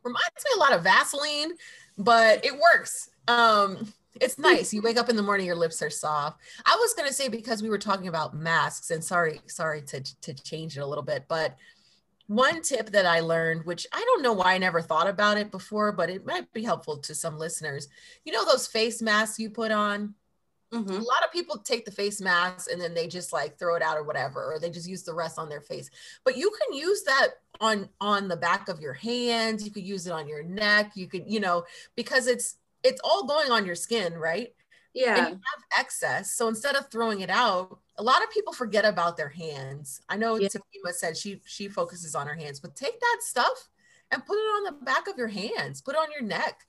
reminds 0.03 0.45
me 0.45 0.51
a 0.55 0.59
lot 0.59 0.73
of 0.73 0.83
Vaseline, 0.83 1.51
but 1.97 2.43
it 2.45 2.53
works. 2.53 3.09
Um, 3.27 3.93
it's 4.21 4.37
nice. 4.37 4.73
You 4.73 4.81
wake 4.81 4.97
up 4.97 5.09
in 5.09 5.15
the 5.15 5.23
morning, 5.23 5.45
your 5.45 5.55
lips 5.55 5.81
are 5.81 5.89
soft. 5.89 6.39
I 6.65 6.75
was 6.79 6.93
gonna 6.93 7.13
say 7.13 7.27
because 7.27 7.61
we 7.61 7.69
were 7.69 7.77
talking 7.77 8.07
about 8.07 8.35
masks, 8.35 8.91
and 8.91 9.03
sorry, 9.03 9.41
sorry 9.47 9.81
to 9.83 10.01
to 10.21 10.33
change 10.33 10.77
it 10.77 10.81
a 10.81 10.87
little 10.87 11.03
bit, 11.03 11.25
but 11.27 11.55
one 12.27 12.61
tip 12.61 12.89
that 12.91 13.05
I 13.05 13.19
learned, 13.19 13.65
which 13.65 13.85
I 13.91 14.01
don't 14.05 14.23
know 14.23 14.33
why 14.33 14.53
I 14.53 14.57
never 14.57 14.81
thought 14.81 15.07
about 15.07 15.37
it 15.37 15.51
before, 15.51 15.91
but 15.91 16.09
it 16.09 16.25
might 16.25 16.51
be 16.53 16.63
helpful 16.63 16.97
to 16.97 17.13
some 17.13 17.37
listeners. 17.37 17.87
You 18.23 18.31
know 18.31 18.45
those 18.45 18.67
face 18.67 19.01
masks 19.01 19.39
you 19.39 19.49
put 19.49 19.71
on? 19.71 20.15
Mm-hmm. 20.73 20.89
A 20.89 21.03
lot 21.03 21.23
of 21.23 21.31
people 21.31 21.59
take 21.59 21.85
the 21.85 21.91
face 21.91 22.19
mask 22.19 22.71
and 22.71 22.81
then 22.81 22.95
they 22.95 23.07
just 23.07 23.31
like 23.31 23.59
throw 23.59 23.75
it 23.75 23.83
out 23.83 23.97
or 23.97 24.03
whatever, 24.03 24.53
or 24.53 24.59
they 24.59 24.71
just 24.71 24.89
use 24.89 25.03
the 25.03 25.13
rest 25.13 25.37
on 25.37 25.47
their 25.47 25.61
face. 25.61 25.89
But 26.23 26.35
you 26.35 26.49
can 26.49 26.75
use 26.75 27.03
that 27.03 27.27
on 27.59 27.89
on 28.01 28.27
the 28.27 28.37
back 28.37 28.69
of 28.69 28.79
your 28.79 28.93
hands. 28.93 29.63
You 29.63 29.71
could 29.71 29.85
use 29.85 30.07
it 30.07 30.13
on 30.13 30.27
your 30.27 30.41
neck. 30.41 30.93
You 30.95 31.07
could, 31.07 31.25
you 31.27 31.39
know, 31.39 31.65
because 31.95 32.25
it's 32.25 32.55
it's 32.83 33.01
all 33.03 33.25
going 33.25 33.51
on 33.51 33.65
your 33.65 33.75
skin, 33.75 34.13
right? 34.13 34.49
Yeah. 34.93 35.17
And 35.17 35.29
you 35.29 35.33
have 35.33 35.79
excess. 35.79 36.35
So 36.35 36.47
instead 36.47 36.75
of 36.75 36.89
throwing 36.89 37.21
it 37.21 37.29
out, 37.29 37.79
a 37.97 38.03
lot 38.03 38.23
of 38.23 38.29
people 38.31 38.53
forget 38.53 38.85
about 38.85 39.17
their 39.17 39.29
hands. 39.29 40.01
I 40.09 40.17
know 40.17 40.35
yeah. 40.35 40.49
Takima 40.49 40.93
said 40.93 41.17
she 41.17 41.41
she 41.45 41.67
focuses 41.67 42.15
on 42.15 42.27
her 42.27 42.35
hands, 42.35 42.59
but 42.59 42.75
take 42.75 42.99
that 42.99 43.17
stuff 43.21 43.69
and 44.11 44.25
put 44.25 44.35
it 44.35 44.37
on 44.37 44.63
the 44.65 44.85
back 44.85 45.07
of 45.07 45.17
your 45.17 45.27
hands, 45.27 45.81
put 45.81 45.95
it 45.95 45.99
on 45.99 46.11
your 46.11 46.21
neck, 46.21 46.59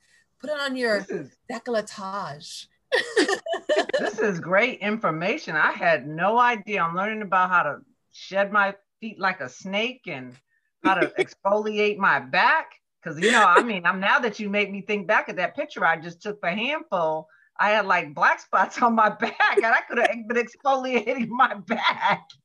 put 0.40 0.50
it 0.50 0.59
on 0.59 0.77
your 0.77 1.05
is, 1.09 1.37
décolletage. 1.50 2.66
this 3.98 4.18
is 4.18 4.40
great 4.40 4.81
information. 4.81 5.57
I 5.57 5.72
had 5.72 6.07
no 6.07 6.38
idea. 6.38 6.83
I'm 6.83 6.96
learning 6.96 7.22
about 7.22 7.50
how 7.50 7.62
to 7.64 7.79
shed 8.12 8.53
my 8.53 8.74
feet 9.00 9.18
like 9.18 9.40
a 9.40 9.48
snake 9.48 10.03
and 10.07 10.35
how 10.83 10.94
to 10.94 11.07
exfoliate 11.18 11.98
my 11.98 12.20
back 12.20 12.81
Because 13.04 13.20
you 13.20 13.32
know, 13.32 13.44
I 13.44 13.62
mean, 13.62 13.84
I'm 13.84 14.00
now 14.00 14.18
that 14.20 14.40
you 14.40 14.48
make 14.48 14.70
me 14.70 14.80
think 14.80 15.06
back 15.06 15.28
at 15.28 15.36
that 15.36 15.54
picture 15.54 15.84
I 15.84 15.96
just 15.96 16.22
took 16.22 16.40
for 16.40 16.48
handful. 16.48 17.28
I 17.58 17.70
had 17.70 17.86
like 17.86 18.14
black 18.14 18.40
spots 18.40 18.80
on 18.82 18.94
my 18.94 19.10
back, 19.10 19.56
and 19.56 19.66
I 19.66 19.80
could 19.88 19.98
have 19.98 20.28
been 20.28 20.44
exfoliating 20.44 21.28
my 21.28 21.54
back. 21.54 22.28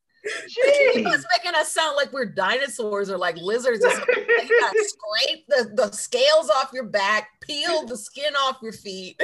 He 0.94 1.02
was 1.02 1.26
making 1.38 1.56
us 1.56 1.72
sound 1.72 1.96
like 1.96 2.12
we're 2.12 2.26
dinosaurs 2.26 3.10
or 3.10 3.18
like 3.18 3.38
lizards 3.38 3.86
or 3.86 3.90
something. 3.90 4.16
you 4.28 4.60
gotta 4.60 4.86
scrape 4.86 5.46
the, 5.48 5.72
the 5.76 5.92
scales 5.94 6.50
off 6.50 6.72
your 6.74 6.84
back, 6.84 7.30
peel 7.40 7.86
the 7.86 7.96
skin 7.96 8.34
off 8.36 8.58
your 8.62 8.74
feet. 8.74 9.20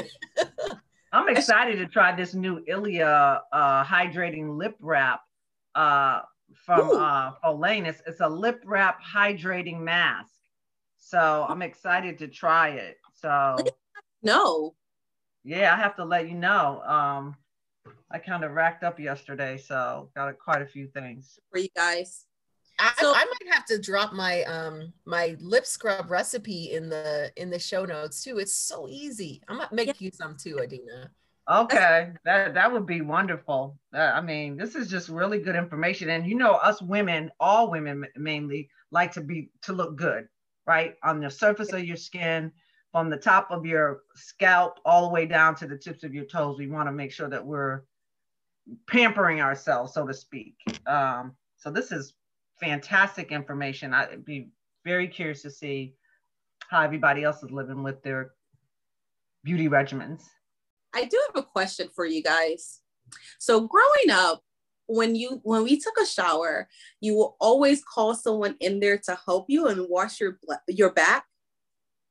I'm 1.12 1.28
excited 1.28 1.80
to 1.80 1.88
try 1.88 2.16
this 2.16 2.34
new 2.34 2.64
Ilia 2.66 3.42
uh, 3.52 3.84
hydrating 3.84 4.58
lip 4.58 4.78
wrap 4.80 5.20
uh, 5.76 6.22
from 6.66 6.92
uh, 6.92 7.32
Follain. 7.44 7.86
It's, 7.86 8.02
it's 8.08 8.22
a 8.22 8.30
lip 8.30 8.62
wrap 8.66 9.00
hydrating 9.04 9.82
mask. 9.82 10.35
So 11.06 11.46
I'm 11.48 11.62
excited 11.62 12.18
to 12.18 12.28
try 12.28 12.70
it. 12.70 12.98
So 13.14 13.58
no. 14.24 14.74
Yeah, 15.44 15.72
I 15.72 15.78
have 15.78 15.96
to 15.98 16.04
let 16.04 16.28
you 16.28 16.34
know. 16.34 16.82
Um, 16.84 17.36
I 18.10 18.18
kind 18.18 18.44
of 18.44 18.54
racked 18.54 18.84
up 18.84 19.00
yesterday, 19.00 19.58
so 19.58 20.10
got 20.16 20.30
a, 20.30 20.34
quite 20.34 20.64
a 20.64 20.66
few 20.66 20.88
things 20.88 21.40
for 21.52 21.60
you 21.60 21.68
guys. 21.76 22.26
I, 22.80 22.92
so, 23.00 23.14
I 23.14 23.24
might 23.24 23.54
have 23.54 23.66
to 23.68 23.80
drop 23.80 24.14
my 24.14 24.42
um 24.46 24.94
my 25.06 25.38
lip 25.40 25.68
scrub 25.68 26.10
recipe 26.10 26.72
in 26.72 26.90
the 26.90 27.32
in 27.36 27.52
the 27.52 27.60
show 27.60 27.86
notes 27.86 28.24
too. 28.24 28.40
It's 28.40 28.58
so 28.58 28.88
easy. 28.90 29.44
I'm 29.48 29.58
gonna 29.58 29.70
make 29.72 29.88
yeah. 29.88 29.94
you 30.00 30.12
some 30.12 30.36
too, 30.36 30.60
Adina. 30.60 31.12
Okay, 31.48 32.14
that 32.26 32.56
that 32.56 32.74
would 32.74 32.88
be 32.88 33.02
wonderful. 33.02 33.78
Uh, 33.94 34.12
I 34.16 34.22
mean, 34.22 34.58
this 34.58 34.74
is 34.74 34.90
just 34.90 35.10
really 35.10 35.38
good 35.38 35.56
information, 35.56 36.10
and 36.10 36.26
you 36.26 36.36
know, 36.36 36.54
us 36.54 36.82
women, 36.82 37.30
all 37.40 37.70
women 37.70 38.08
mainly, 38.16 38.70
like 38.90 39.14
to 39.14 39.22
be 39.22 39.52
to 39.62 39.74
look 39.74 39.96
good, 39.96 40.28
right, 40.66 40.96
on 41.04 41.20
the 41.20 41.30
surface 41.30 41.74
of 41.74 41.86
your 41.86 41.98
skin, 41.98 42.52
from 42.92 43.10
the 43.10 43.18
top 43.18 43.52
of 43.52 43.66
your 43.66 44.02
scalp 44.16 44.80
all 44.86 45.08
the 45.08 45.14
way 45.14 45.26
down 45.26 45.56
to 45.56 45.68
the 45.68 45.78
tips 45.78 46.04
of 46.04 46.14
your 46.14 46.26
toes. 46.26 46.58
We 46.58 46.68
want 46.68 46.88
to 46.88 46.94
make 46.94 47.12
sure 47.12 47.30
that 47.30 47.46
we're 47.46 47.84
pampering 48.88 49.42
ourselves, 49.42 49.94
so 49.94 50.08
to 50.08 50.14
speak. 50.14 50.56
Um, 50.88 51.34
so 51.58 51.70
this 51.70 51.92
is 51.92 52.14
fantastic 52.60 53.32
information. 53.32 53.94
I'd 53.94 54.24
be 54.26 54.50
very 54.84 55.08
curious 55.08 55.42
to 55.42 55.52
see 55.52 55.96
how 56.70 56.82
everybody 56.82 57.24
else 57.24 57.44
is 57.44 57.52
living 57.52 57.84
with 57.84 58.02
their 58.02 58.32
beauty 59.44 59.68
regimens. 59.68 60.24
I 60.94 61.06
do 61.06 61.22
have 61.28 61.44
a 61.44 61.46
question 61.46 61.90
for 61.94 62.06
you 62.06 62.24
guys. 62.24 62.80
So 63.40 63.68
growing 63.68 64.10
up, 64.12 64.44
when 64.88 65.16
you 65.16 65.40
when 65.44 65.64
we 65.64 65.80
took 65.80 65.96
a 66.02 66.06
shower, 66.06 66.68
you 67.02 67.16
will 67.16 67.36
always 67.40 67.84
call 67.84 68.16
someone 68.16 68.56
in 68.60 68.80
there 68.80 68.98
to 69.06 69.18
help 69.26 69.46
you 69.50 69.68
and 69.68 69.88
wash 69.90 70.20
your 70.20 70.38
your 70.68 70.92
back. 70.92 71.26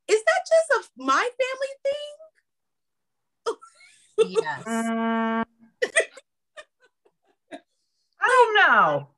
Is 0.09 0.23
that 0.23 0.41
just 0.49 0.71
a 0.87 1.03
my 1.03 1.31
family 1.41 1.69
thing? 1.83 2.15
yes. 4.43 4.65
Um, 7.51 7.61
I 8.21 8.29
don't 8.29 8.55
know. 8.55 9.09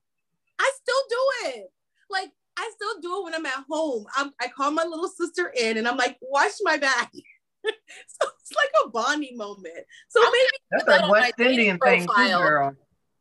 I 0.58 0.72
still 0.82 1.02
do 1.08 1.50
it. 1.50 1.72
Like 2.10 2.30
I 2.58 2.70
still 2.74 3.00
do 3.00 3.18
it 3.18 3.24
when 3.24 3.34
I'm 3.34 3.46
at 3.46 3.64
home. 3.68 4.06
I'm, 4.16 4.32
I 4.40 4.48
call 4.48 4.70
my 4.72 4.84
little 4.84 5.08
sister 5.08 5.52
in 5.56 5.76
and 5.76 5.86
I'm 5.86 5.96
like, 5.96 6.16
wash 6.20 6.52
my 6.62 6.76
back. 6.76 7.12
so 7.64 8.28
it's 8.40 8.52
like 8.56 8.70
a 8.84 8.88
Bonnie 8.88 9.36
moment. 9.36 9.86
So 10.08 10.20
maybe 10.20 10.86
that's 10.86 11.04
a 11.04 11.10
West 11.10 11.34
Indian 11.38 11.78
thing 11.78 12.06
too, 12.06 12.28
girl. 12.28 12.74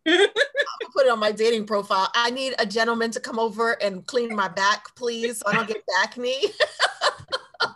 I'll 0.08 0.92
put 0.94 1.06
it 1.06 1.12
on 1.12 1.20
my 1.20 1.32
dating 1.32 1.66
profile. 1.66 2.10
I 2.14 2.30
need 2.30 2.56
a 2.60 2.66
gentleman 2.66 3.12
to 3.12 3.20
come 3.20 3.40
over 3.40 3.72
and 3.82 4.06
clean 4.06 4.36
my 4.36 4.48
back, 4.48 4.96
please, 4.96 5.40
so 5.40 5.44
I 5.48 5.54
don't 5.54 5.68
get 5.68 5.84
bacne. 6.00 6.52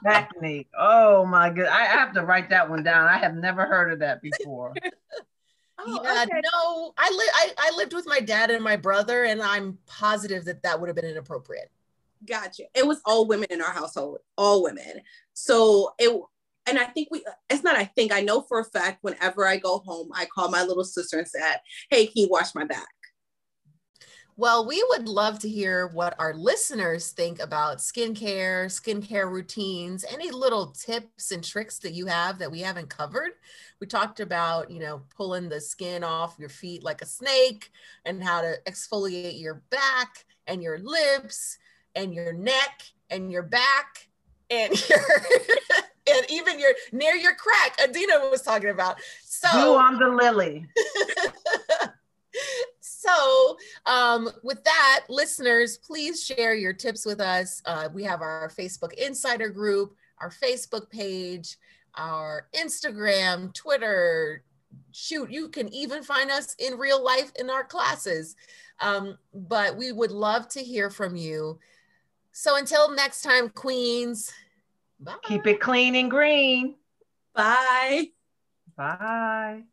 back 0.04 0.32
knee. 0.42 0.68
Oh 0.78 1.26
my 1.26 1.50
god. 1.50 1.68
I 1.68 1.86
have 1.86 2.14
to 2.14 2.22
write 2.24 2.50
that 2.50 2.70
one 2.70 2.84
down. 2.84 3.08
I 3.08 3.18
have 3.18 3.36
never 3.36 3.66
heard 3.66 3.92
of 3.92 4.00
that 4.00 4.22
before. 4.22 4.76
Oh, 5.82 6.02
yeah, 6.04 6.12
uh, 6.12 6.24
okay. 6.24 6.42
no, 6.44 6.94
I, 6.98 7.10
li- 7.10 7.32
I 7.36 7.54
I 7.58 7.78
lived 7.78 7.94
with 7.94 8.06
my 8.06 8.20
dad 8.20 8.52
and 8.52 8.62
my 8.62 8.76
brother, 8.76 9.24
and 9.24 9.42
I'm 9.42 9.78
positive 9.88 10.44
that 10.44 10.62
that 10.64 10.78
would 10.78 10.88
have 10.90 10.96
been 10.98 11.06
inappropriate. 11.06 11.72
Gotcha. 12.28 12.64
It 12.76 12.86
was 12.86 13.00
all 13.06 13.26
women 13.26 13.48
in 13.50 13.62
our 13.62 13.72
household, 13.72 14.20
all 14.38 14.62
women. 14.62 15.02
So 15.34 15.94
it, 15.98 16.22
and 16.70 16.80
I 16.80 16.86
think 16.86 17.10
we, 17.12 17.24
it's 17.50 17.64
not. 17.64 17.76
I 17.78 17.86
think 17.86 18.14
I 18.14 18.22
know 18.22 18.42
for 18.42 18.60
a 18.60 18.66
fact. 18.66 19.00
Whenever 19.02 19.48
I 19.48 19.58
go 19.58 19.80
home, 19.80 20.10
I 20.14 20.26
call 20.26 20.50
my 20.50 20.64
little 20.64 20.84
sister 20.84 21.18
and 21.18 21.28
said, 21.28 21.58
"Hey, 21.90 22.06
can 22.06 22.24
you 22.24 22.28
wash 22.30 22.56
my 22.56 22.66
back?" 22.66 22.88
Well, 24.40 24.66
we 24.66 24.82
would 24.88 25.10
love 25.10 25.40
to 25.40 25.50
hear 25.50 25.88
what 25.88 26.16
our 26.18 26.34
listeners 26.34 27.12
think 27.12 27.42
about 27.42 27.80
skincare, 27.80 28.68
skincare 28.68 29.30
routines, 29.30 30.06
any 30.10 30.32
little 30.32 30.68
tips 30.68 31.32
and 31.32 31.44
tricks 31.44 31.78
that 31.80 31.92
you 31.92 32.06
have 32.06 32.40
that 32.40 32.50
we 32.50 32.62
haven't 32.62 32.90
covered. 32.90 33.32
We 33.82 33.88
talked 33.88 34.22
about, 34.22 34.72
you 34.72 34.80
know, 34.80 35.02
pulling 35.18 35.50
the 35.50 35.60
skin 35.60 36.06
off 36.06 36.38
your 36.40 36.48
feet 36.48 36.86
like 36.86 37.02
a 37.02 37.06
snake 37.06 37.70
and 38.06 38.24
how 38.24 38.40
to 38.40 38.56
exfoliate 38.66 39.42
your 39.42 39.62
back 39.72 40.24
and 40.48 40.64
your 40.64 40.80
lips 40.80 41.58
and 41.94 42.14
your 42.14 42.32
neck 42.32 42.84
and 43.10 43.30
your 43.30 43.44
back 43.44 44.08
and 44.50 44.72
your 44.90 45.00
and 46.16 46.26
even 46.30 46.60
your 46.60 46.72
near 46.92 47.16
your 47.16 47.36
crack. 47.36 47.78
Adina 47.82 48.30
was 48.30 48.42
talking 48.42 48.70
about. 48.70 48.98
So 49.24 49.48
you 49.54 49.78
on 49.78 49.98
the 50.00 50.10
lily. 50.10 50.66
so 53.00 53.58
um, 53.86 54.30
with 54.44 54.64
that 54.64 55.06
listeners 55.10 55.78
please 55.78 56.24
share 56.24 56.54
your 56.54 56.74
tips 56.74 57.06
with 57.06 57.20
us 57.20 57.62
uh, 57.66 57.90
we 57.94 58.04
have 58.04 58.22
our 58.22 58.50
facebook 58.50 58.94
insider 58.94 59.50
group 59.50 59.96
our 60.20 60.30
facebook 60.30 60.90
page 60.90 61.58
our 61.96 62.48
instagram 62.54 63.54
twitter 63.54 64.44
shoot 64.92 65.32
you 65.32 65.50
can 65.50 65.74
even 65.74 66.04
find 66.04 66.30
us 66.30 66.56
in 66.60 66.78
real 66.78 67.04
life 67.04 67.32
in 67.40 67.50
our 67.50 67.64
classes 67.64 68.36
um, 68.82 69.18
but 69.34 69.76
we 69.76 69.92
would 69.92 70.12
love 70.12 70.48
to 70.48 70.62
hear 70.62 70.90
from 70.90 71.16
you 71.16 71.58
so 72.32 72.58
until 72.58 72.94
next 72.94 73.22
time 73.22 73.50
queens 73.50 74.32
bye. 75.00 75.16
keep 75.24 75.48
it 75.48 75.60
clean 75.60 75.96
and 75.96 76.12
green 76.12 76.76
bye 77.34 78.08
bye 78.76 79.64